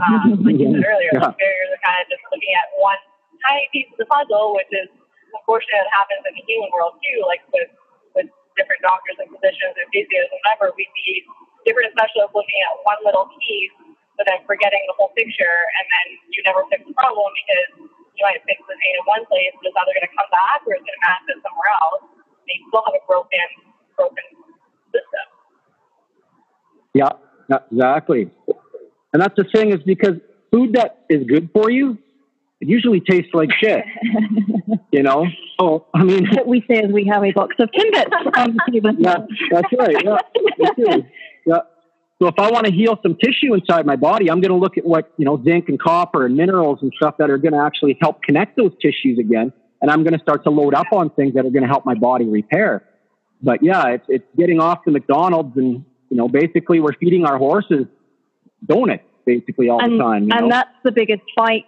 [0.00, 1.28] Um, like you said earlier, Yeah.
[1.28, 2.96] the farriers are kind of just looking at one
[3.44, 4.88] tiny piece of the puzzle, which is
[5.36, 7.68] unfortunately it happens in the human world too, like with
[8.58, 11.22] different doctors and physicians and physios and whatever, we see
[11.66, 13.74] different specialists looking at one little piece,
[14.16, 18.22] but then forgetting the whole picture, and then you never fix the problem because you
[18.24, 20.76] might fix the pain in one place, but it's either going to come back or
[20.76, 22.02] it's going to manifest somewhere else.
[22.50, 23.48] You still have a broken,
[23.94, 24.26] broken
[24.90, 25.26] system.
[26.92, 27.14] Yeah,
[27.48, 28.28] exactly.
[29.12, 30.18] And that's the thing is because
[30.50, 31.96] food that is good for you,
[32.60, 33.84] it usually tastes like shit.
[34.92, 35.26] you know?
[35.58, 38.72] Oh, I mean, What we say is we have a box of Timbits on the
[38.72, 38.92] table.
[38.98, 39.16] yeah,
[39.50, 39.96] that's right.
[40.76, 40.96] Yeah,
[41.46, 41.58] yeah.
[42.20, 44.76] So if I want to heal some tissue inside my body, I'm going to look
[44.76, 47.60] at what you know, zinc and copper and minerals and stuff that are going to
[47.60, 51.08] actually help connect those tissues again, and I'm going to start to load up on
[51.10, 52.84] things that are going to help my body repair.
[53.42, 57.38] But yeah, it's it's getting off the McDonald's and you know, basically we're feeding our
[57.38, 57.86] horses
[58.66, 60.28] donuts basically all and, the time.
[60.30, 60.48] And know?
[60.50, 61.64] that's the biggest fight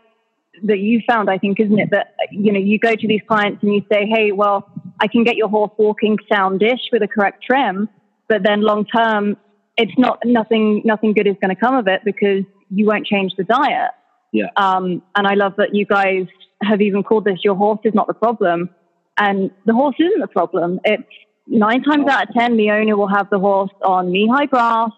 [0.64, 1.90] that you found, I think, isn't it?
[1.90, 4.68] That you know, you go to these clients and you say, "Hey, well,
[5.00, 7.88] I can get your horse walking soundish with a correct trim,
[8.28, 9.36] but then long term,
[9.76, 10.82] it's not nothing.
[10.84, 13.90] Nothing good is going to come of it because you won't change the diet."
[14.32, 14.46] Yeah.
[14.56, 16.26] Um, and I love that you guys
[16.62, 18.70] have even called this "your horse is not the problem,"
[19.18, 20.80] and the horse isn't the problem.
[20.84, 21.02] It's
[21.46, 24.90] nine times out of ten, the owner will have the horse on knee-high grass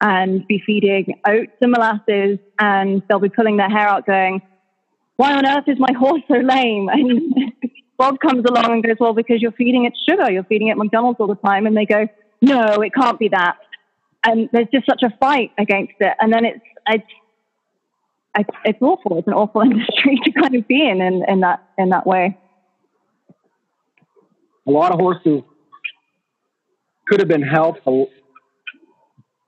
[0.00, 4.40] and be feeding oats and molasses, and they'll be pulling their hair out, going,
[5.20, 7.52] "Why on earth is my horse so lame?" And
[7.98, 11.20] Bob comes along and goes, "Well, because you're feeding it sugar, you're feeding it McDonald's
[11.20, 12.08] all the time," and they go,
[12.40, 13.56] "No, it can't be that."
[14.24, 17.12] And there's just such a fight against it, and then it's it's
[18.64, 19.18] it's, awful.
[19.18, 22.38] It's an awful industry to kind of be in in, in that in that way.
[24.66, 25.42] a lot of horses
[27.08, 27.86] could have been helped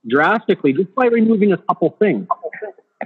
[0.09, 2.27] drastically just by removing a couple things.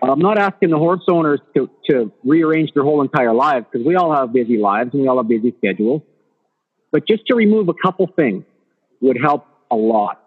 [0.03, 3.97] I'm not asking the horse owners to, to rearrange their whole entire lives because we
[3.97, 6.03] all have busy lives and we all have busy schedules.
[6.93, 8.45] But just to remove a couple things
[9.01, 10.23] would help a lot.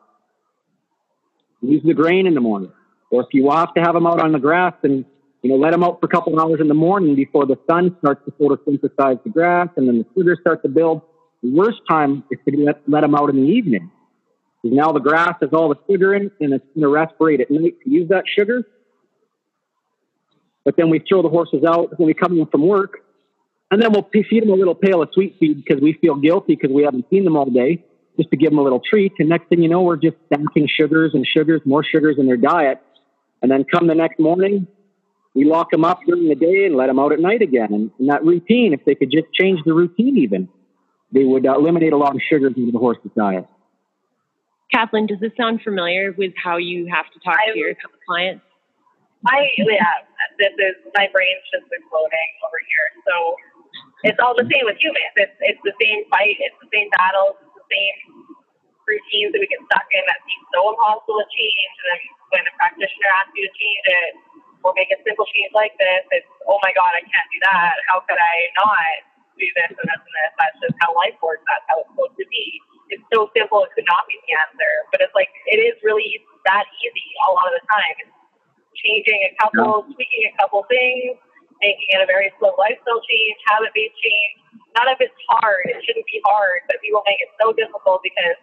[1.61, 2.71] Use the grain in the morning.
[3.11, 5.05] Or if you have to have them out on the grass, and
[5.41, 7.95] you know, let them out for a couple hours in the morning before the sun
[7.99, 11.01] starts to photosynthesize the grass and then the sugars start to build.
[11.41, 13.89] The worst time is to let, let them out in the evening.
[14.61, 17.39] Because now the grass has all the sugar in it and it's going to respirate
[17.39, 18.67] at night to use that sugar.
[20.69, 22.99] But then we throw the horses out when we come home from work.
[23.71, 26.55] And then we'll feed them a little pail of sweet feed because we feel guilty
[26.55, 27.83] because we haven't seen them all day,
[28.17, 29.13] just to give them a little treat.
[29.17, 32.37] And next thing you know, we're just stacking sugars and sugars, more sugars in their
[32.37, 32.79] diet.
[33.41, 34.67] And then come the next morning,
[35.33, 37.73] we lock them up during the day and let them out at night again.
[37.73, 40.49] And, and that routine, if they could just change the routine even,
[41.11, 43.47] they would uh, eliminate a lot of sugars in the horse's diet.
[44.71, 47.73] Kathleen, does this sound familiar with how you have to talk I to your
[48.07, 48.43] clients?
[49.25, 49.83] I yeah,
[50.39, 52.87] this is my brain's just exploding over here.
[53.05, 53.15] So
[54.07, 55.13] it's all the same with humans.
[55.19, 57.97] It's it's the same fight, it's the same battles, it's the same
[58.87, 61.73] routines that we get stuck in that seem so impossible to change.
[61.83, 62.01] And then
[62.33, 64.11] when a practitioner asks you to change it
[64.65, 67.75] or make a simple change like this, it's oh my god, I can't do that.
[67.91, 68.87] How could I not
[69.37, 70.31] do this and this and this?
[70.39, 71.45] That's just how life works.
[71.47, 72.45] That's how it's supposed to be.
[72.89, 73.63] It's so simple.
[73.67, 77.31] It could not be the answer, but it's like it is really that easy a
[77.35, 77.95] lot of the time.
[78.01, 78.15] It's
[78.83, 81.15] changing a couple, tweaking a couple things,
[81.63, 84.33] making it a very slow lifestyle change, habit based change.
[84.77, 85.65] None of it's hard.
[85.67, 88.37] It shouldn't be hard, but people make it so difficult because,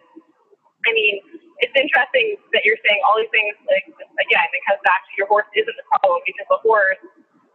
[0.85, 1.19] I mean,
[1.63, 3.55] it's interesting that you're saying all these things.
[3.65, 3.87] Like
[4.21, 7.01] again, it comes back to your horse isn't the problem because the horse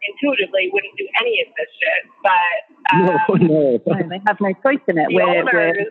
[0.02, 2.00] intuitively wouldn't do any of this shit.
[2.26, 2.58] But
[3.06, 3.62] No, um, no.
[3.86, 5.06] No, they have no choice in it.
[5.08, 5.86] the We're, owners,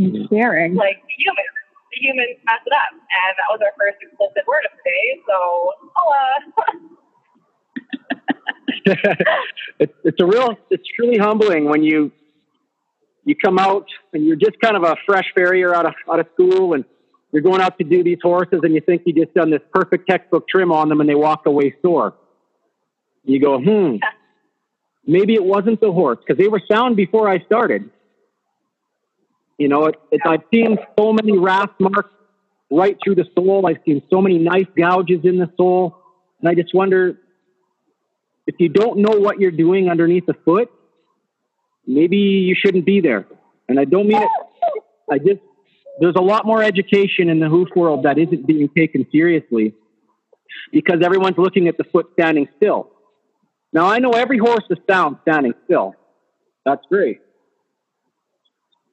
[0.00, 0.74] we're steering.
[0.74, 1.61] like the humans, the
[1.94, 5.20] humans mess it up, and that was our first explicit word of the day.
[5.26, 5.36] So,
[5.94, 6.24] holla.
[9.78, 12.10] it's, it's a real, it's truly humbling when you,
[13.24, 16.26] you come out and you're just kind of a fresh farrier out of, out of
[16.34, 16.84] school and
[17.32, 20.08] you're going out to do these horses and you think you just done this perfect
[20.08, 22.14] textbook trim on them and they walk away sore.
[23.24, 23.96] You go, hmm,
[25.06, 27.90] maybe it wasn't the horse because they were sound before I started.
[29.58, 32.10] You know, it, it, I've seen so many rasp marks
[32.70, 33.66] right through the sole.
[33.66, 35.98] I've seen so many knife gouges in the sole.
[36.40, 37.18] And I just wonder
[38.46, 40.70] if you don't know what you're doing underneath the foot,
[41.86, 43.26] maybe you shouldn't be there.
[43.68, 44.28] And I don't mean it,
[45.10, 45.40] I just,
[46.00, 49.74] there's a lot more education in the hoof world that isn't being taken seriously
[50.72, 52.90] because everyone's looking at the foot standing still.
[53.72, 55.94] Now, I know every horse is sound standing still.
[56.64, 57.20] That's great.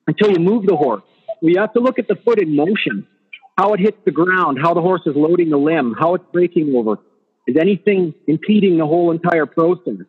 [0.10, 1.04] Until you move the horse.
[1.40, 3.06] We have to look at the foot in motion,
[3.56, 6.74] how it hits the ground, how the horse is loading the limb, how it's breaking
[6.76, 6.98] over.
[7.46, 10.08] Is anything impeding the whole entire process?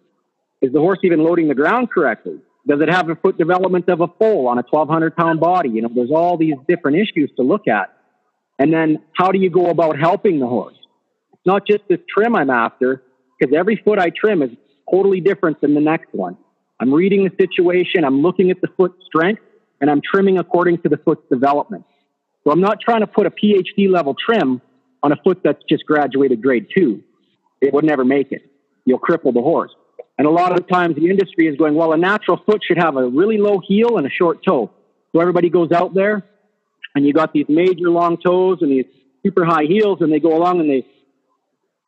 [0.62, 2.40] Is the horse even loading the ground correctly?
[2.66, 5.68] Does it have a foot development of a foal on a 1,200 pound body?
[5.68, 7.94] You know, there's all these different issues to look at.
[8.58, 10.76] And then how do you go about helping the horse?
[11.34, 13.02] It's not just this trim I'm after,
[13.38, 14.50] because every foot I trim is
[14.90, 16.38] totally different than the next one.
[16.80, 19.42] I'm reading the situation, I'm looking at the foot strength,
[19.80, 21.84] and I'm trimming according to the foot's development.
[22.44, 24.60] So I'm not trying to put a PhD level trim
[25.02, 27.02] on a foot that's just graduated grade two.
[27.60, 28.42] It would never make it.
[28.84, 29.72] You'll cripple the horse.
[30.18, 32.78] And a lot of the times the industry is going, well, a natural foot should
[32.78, 34.70] have a really low heel and a short toe.
[35.12, 36.24] So everybody goes out there
[36.94, 38.84] and you got these major long toes and these
[39.24, 40.86] super high heels and they go along and they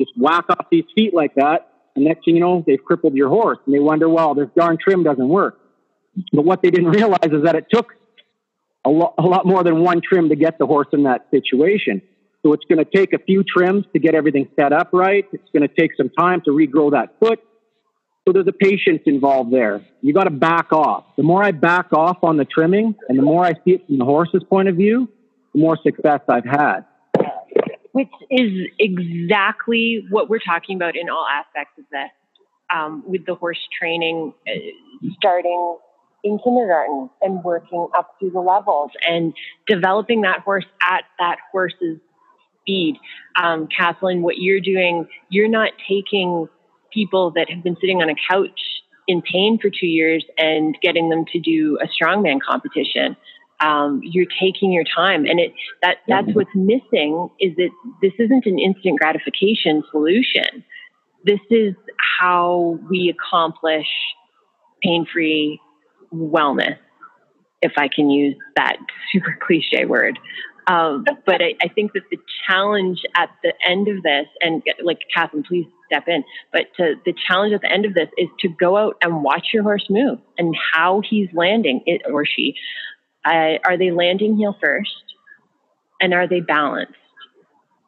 [0.00, 1.68] just whack off these feet like that.
[1.94, 4.78] And next thing you know, they've crippled your horse and they wonder, well, this darn
[4.82, 5.58] trim doesn't work.
[6.32, 7.94] But what they didn't realize is that it took
[8.84, 12.02] a, lo- a lot more than one trim to get the horse in that situation.
[12.42, 15.24] So it's going to take a few trims to get everything set up right.
[15.32, 17.40] It's going to take some time to regrow that foot.
[18.26, 19.84] So there's a patience involved there.
[20.00, 21.04] You got to back off.
[21.16, 23.98] The more I back off on the trimming and the more I see it from
[23.98, 25.08] the horse's point of view,
[25.54, 26.84] the more success I've had.
[27.92, 32.10] which is exactly what we're talking about in all aspects of this
[32.74, 34.52] um, with the horse training uh,
[35.18, 35.76] starting
[36.24, 39.34] in kindergarten and working up through the levels and
[39.66, 41.98] developing that horse at that horse's
[42.60, 42.96] speed.
[43.36, 46.48] Um, kathleen what you're doing you're not taking
[46.92, 48.60] people that have been sitting on a couch
[49.08, 53.16] in pain for two years and getting them to do a strongman competition.
[53.60, 55.52] Um, you're taking your time and it
[55.82, 57.70] that that's what's missing is that
[58.00, 60.64] this isn't an instant gratification solution.
[61.24, 61.74] This is
[62.20, 63.86] how we accomplish
[64.82, 65.60] pain-free
[66.14, 66.78] wellness
[67.60, 68.76] if i can use that
[69.12, 70.18] super cliche word
[70.68, 75.00] um, but I, I think that the challenge at the end of this and like
[75.12, 78.48] catherine please step in but to, the challenge at the end of this is to
[78.48, 82.54] go out and watch your horse move and how he's landing it or she
[83.24, 84.90] uh, are they landing heel first?
[86.00, 86.94] And are they balanced?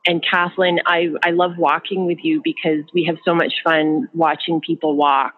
[0.07, 4.61] And Kathleen, I, I love walking with you because we have so much fun watching
[4.61, 5.35] people walk.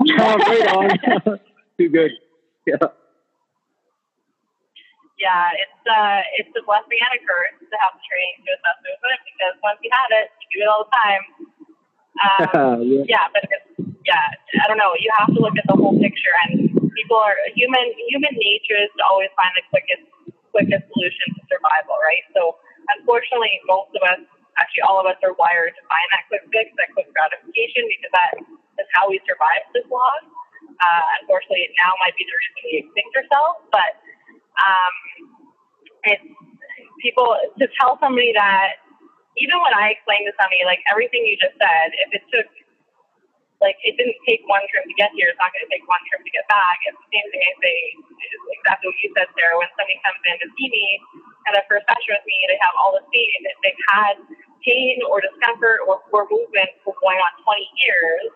[0.00, 1.40] Oh, right on.
[1.78, 2.12] Too good.
[2.66, 2.84] Yeah.
[5.16, 8.76] Yeah, it's uh, it's a blessing and a curse to have the training to assess
[8.84, 11.24] movement because once you have it, you do it all the time.
[12.18, 13.06] Um, yeah.
[13.06, 13.46] yeah, but
[14.02, 14.26] yeah,
[14.58, 14.90] I don't know.
[14.98, 17.94] You have to look at the whole picture, and people are human.
[18.10, 20.02] Human nature is to always find the quickest
[20.50, 22.26] quickest solution to survival, right?
[22.34, 22.58] So
[22.98, 24.26] unfortunately, most of us,
[24.58, 28.12] actually all of us, are wired to find that quick fix, that quick gratification, because
[28.18, 28.30] that
[28.82, 30.26] is how we survive this long.
[30.78, 33.92] Uh, unfortunately, now might be the reason we extinct ourselves, but
[34.62, 34.94] um,
[36.06, 36.26] it's
[37.02, 38.82] people to tell somebody that
[39.38, 42.46] even when I explain to somebody like everything you just said, if it took
[43.58, 45.98] like it didn't take one trip to get here, it's not going to take one
[46.06, 46.78] trip to get back.
[46.86, 47.76] It's the same thing I say,
[48.54, 49.58] exactly what you said, Sarah.
[49.58, 50.86] When somebody comes in to see me
[51.50, 53.38] and a first session with me, they have all the pain.
[53.50, 54.14] If they've had
[54.62, 58.30] pain or discomfort or poor movement for going on 20 years,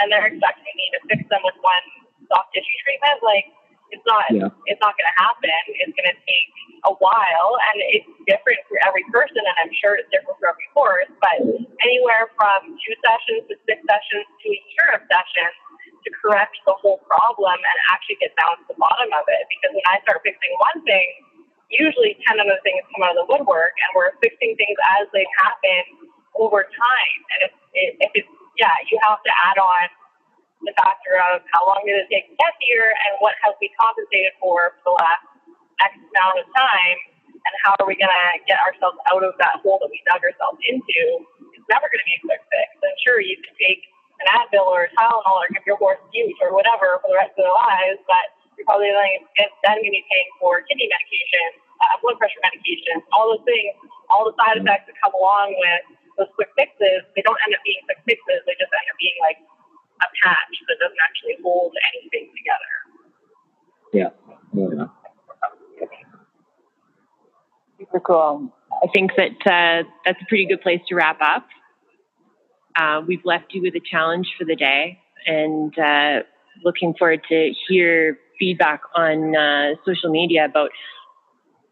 [0.00, 1.84] and they're expecting me to fix them with one
[2.30, 3.20] soft tissue treatment.
[3.22, 3.46] Like
[3.94, 4.50] it's not, Yeah.
[4.66, 5.54] it's not going to happen.
[5.82, 6.48] It's going to take
[6.84, 10.68] a while, and it's different for every person, and I'm sure it's different for every
[10.74, 11.08] horse.
[11.22, 11.40] But
[11.80, 15.54] anywhere from two sessions to six sessions to a year of sessions
[16.04, 19.42] to correct the whole problem and actually get down to the bottom of it.
[19.48, 21.08] Because when I start fixing one thing,
[21.72, 25.24] usually 10 other things come out of the woodwork, and we're fixing things as they
[25.40, 27.18] happen over time.
[27.32, 27.52] And if,
[28.04, 29.84] if it's, yeah, you have to add on
[30.64, 33.68] the factor of how long did it take to get here and what have we
[33.76, 35.24] compensated for for the last
[35.82, 36.98] X amount of time,
[37.34, 40.22] and how are we going to get ourselves out of that hole that we dug
[40.24, 41.26] ourselves into?
[41.52, 42.68] It's never going to be a quick fix.
[42.80, 43.84] And sure, you can take
[44.22, 47.34] an Advil or a Tylenol or give your horse Bute or whatever for the rest
[47.36, 49.10] of their lives, but you're probably then
[49.66, 53.74] going to be paying for kidney medication, uh, blood pressure medication, all those things,
[54.08, 55.82] all the side effects that come along with
[56.18, 57.02] those quick fixes.
[57.14, 58.40] They don't end up being quick fixes.
[58.46, 59.38] They just end up being like
[60.02, 62.72] a patch that doesn't actually hold anything together.
[63.92, 64.10] Yeah.
[64.54, 64.86] Yeah.
[67.78, 68.52] Super cool.
[68.82, 71.46] I think that uh, that's a pretty good place to wrap up.
[72.76, 76.22] Uh, we've left you with a challenge for the day, and uh,
[76.64, 80.70] looking forward to hear feedback on uh, social media about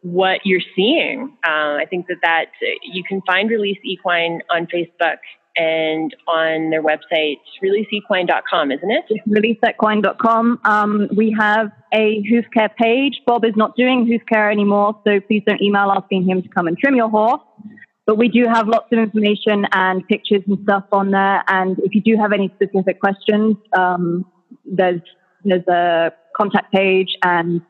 [0.02, 1.36] what you're seeing.
[1.46, 2.46] Uh, I think that that
[2.82, 5.18] you can find Release Equine on Facebook
[5.56, 9.04] and on their website, releaseequine.com, isn't it?
[9.28, 10.60] releaseequine.com.
[10.64, 13.20] Um, we have a hoof care page.
[13.26, 16.66] Bob is not doing hoof care anymore, so please don't email asking him to come
[16.66, 17.42] and trim your horse.
[18.06, 21.44] But we do have lots of information and pictures and stuff on there.
[21.46, 24.24] And if you do have any specific questions, um,
[24.64, 25.00] there's
[25.44, 27.60] there's a contact page and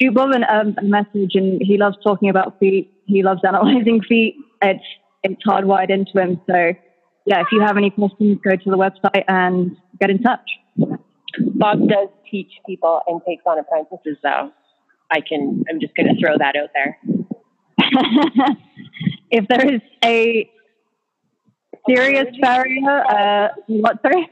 [0.00, 1.32] shoot Bob an, um, a message.
[1.34, 2.92] And he loves talking about feet.
[3.06, 4.36] He loves analyzing feet.
[4.62, 4.84] It's
[5.24, 6.40] it's hardwired into him.
[6.46, 6.72] So
[7.26, 10.50] yeah, if you have any questions, go to the website and get in touch.
[11.38, 14.50] Bob does teach people and takes on apprentices, though.
[15.10, 15.64] I can.
[15.68, 16.98] I'm just going to throw that out there.
[19.30, 20.50] if there is a
[21.88, 24.30] serious barrier, uh, what, sorry?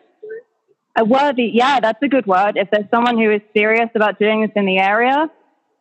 [0.96, 2.56] A worthy, yeah, that's a good word.
[2.56, 5.30] If there's someone who is serious about doing this in the area,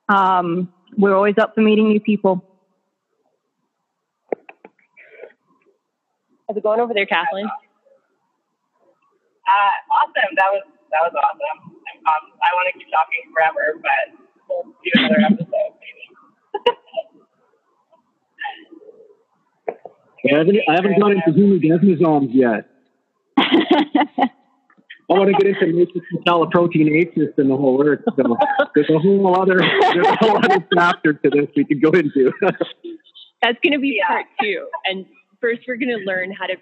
[0.10, 2.44] um, we're always up for meeting new people.
[6.48, 7.46] How's it going over there, Kathleen?
[7.46, 7.50] Uh,
[9.94, 10.36] awesome.
[10.36, 11.76] That was that was awesome.
[12.08, 14.10] Um, I want to keep talking forever, but
[14.50, 16.04] we'll do another episode maybe.
[20.34, 22.66] I haven't, I haven't gone into hemidesmosomes yet.
[25.10, 28.04] I want to get into matrix metalloproteinase and the whole works.
[28.06, 28.14] So
[28.76, 32.32] there's a whole other there's a whole other chapter to this we could go into.
[33.42, 34.08] That's going to be Yeah.
[34.08, 34.68] part two.
[34.86, 35.06] And
[35.42, 36.56] first, we're going to learn how to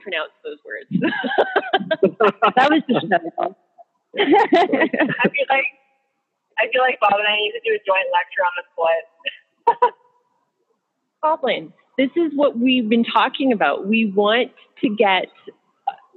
[0.00, 0.88] pronounce those words.
[2.56, 3.54] that was just another one.
[4.18, 5.66] I feel like
[6.58, 8.64] I feel like Bob and I need to do a joint lecture on the
[9.76, 9.92] split.
[11.24, 13.86] Kathleen, this is what we've been talking about.
[13.86, 15.26] We want to get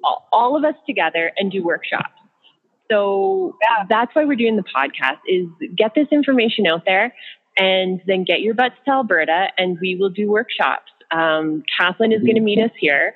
[0.04, 2.20] all of us together and do workshops.
[2.92, 3.86] So Yeah.
[3.90, 7.14] that's why we're doing the podcast is get this information out there
[7.58, 10.92] and then get your butts to Alberta and we will do workshops.
[11.12, 13.16] Um, Kathleen is going to meet us here.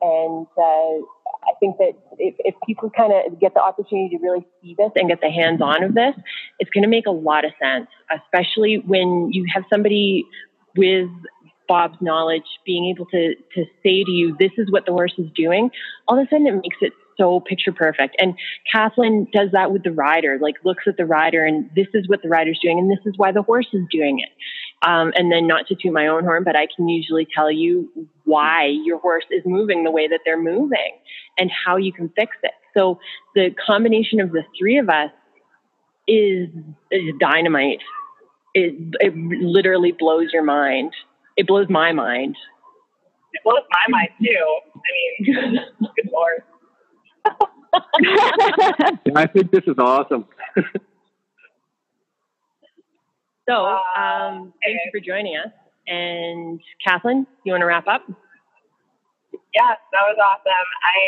[0.00, 4.46] And uh, I think that if, if people kind of get the opportunity to really
[4.62, 6.14] see this and get the hands on of this,
[6.58, 10.24] it's going to make a lot of sense, especially when you have somebody
[10.76, 11.08] with
[11.68, 15.26] Bob's knowledge being able to, to say to you, this is what the horse is
[15.34, 15.70] doing.
[16.08, 18.16] All of a sudden, it makes it so picture perfect.
[18.18, 18.34] And
[18.72, 22.22] Kathleen does that with the rider, like looks at the rider and this is what
[22.22, 24.28] the rider's doing and this is why the horse is doing it.
[24.86, 27.90] Um, and then not to toot my own horn, but I can usually tell you
[28.24, 30.98] why your horse is moving the way that they're moving
[31.38, 32.52] and how you can fix it.
[32.76, 33.00] So
[33.34, 35.10] the combination of the three of us
[36.06, 36.48] is,
[36.90, 37.80] is dynamite.
[38.54, 40.92] It, it literally blows your mind.
[41.36, 42.36] It blows my mind.
[43.32, 44.60] It blows my mind too.
[44.74, 44.78] I
[45.20, 45.58] mean,
[45.96, 46.42] good lord.
[49.16, 50.26] I think this is awesome.
[53.48, 55.52] So, Uh, um, thank you for joining us.
[55.86, 58.02] And Kathleen, you want to wrap up?
[59.54, 60.68] Yes, that was awesome.
[60.82, 60.98] I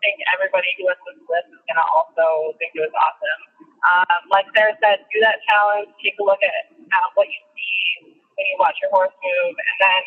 [0.00, 3.40] think everybody who listens to this is going to also think it was awesome.
[3.84, 5.92] Um, like Sarah said, do that challenge.
[6.00, 8.09] Take a look at, at what you see
[8.40, 10.00] when you watch your horse move, and then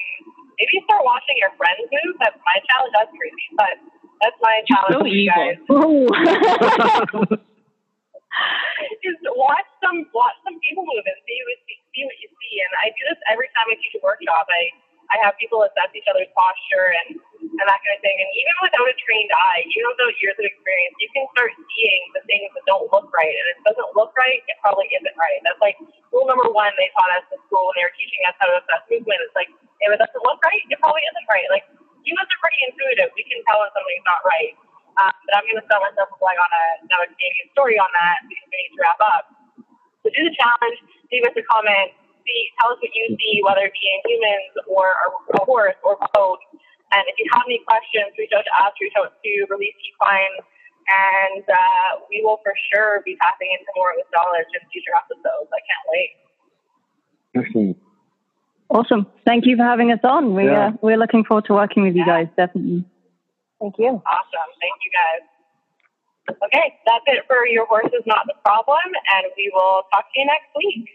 [0.57, 2.17] maybe start watching your friends move.
[2.17, 2.93] That's my challenge.
[2.97, 3.77] That's crazy, but
[4.25, 5.37] that's my challenge So for you evil.
[5.37, 5.61] guys.
[5.69, 6.09] Ooh.
[9.03, 11.59] Is watch some watch some people move and see what
[11.93, 12.53] see what you see.
[12.65, 14.47] And I do this every time I teach a workshop.
[14.49, 14.73] I
[15.13, 18.17] I have people assess each other's posture and and that kind of thing.
[18.17, 22.01] And even without a trained eye, even without years of experience, you can start seeing
[22.17, 23.29] the things that don't look right.
[23.29, 25.37] And if it doesn't look right, it probably isn't right.
[25.45, 25.77] That's like
[26.09, 28.57] rule number one they taught us in school when they were teaching us how to
[28.57, 29.21] assess movement.
[29.21, 31.45] It's like if it doesn't look right, it probably isn't right.
[31.53, 31.67] Like
[32.01, 33.13] humans are pretty intuitive.
[33.13, 34.53] We can tell when something's not right.
[35.01, 38.21] Um, but I'm going to sell myself flag on a, another Canadian story on that
[38.29, 39.25] because we need to wrap up.
[40.05, 40.77] So do the challenge,
[41.09, 41.95] leave us a comment,
[42.25, 45.07] see, tell us what you see, whether it be in humans or a,
[45.37, 46.39] a horse or both.
[46.93, 50.35] And if you have any questions, reach out to us, reach out to Release Equine,
[50.85, 54.93] and uh, we will for sure be tapping into more of this knowledge in future
[54.93, 55.49] episodes.
[55.49, 56.11] I can't wait.
[57.33, 57.77] Excellent.
[58.69, 59.07] awesome.
[59.25, 60.35] Thank you for having us on.
[60.35, 60.67] We, Yeah.
[60.67, 62.85] uh, we're looking forward to working with you guys, definitely.
[63.59, 63.89] Thank you.
[64.05, 64.49] Awesome.
[64.61, 65.23] Thank you guys.
[66.45, 68.85] Okay, that's it for Your Horse is Not the Problem,
[69.17, 70.87] and we will talk to you next week.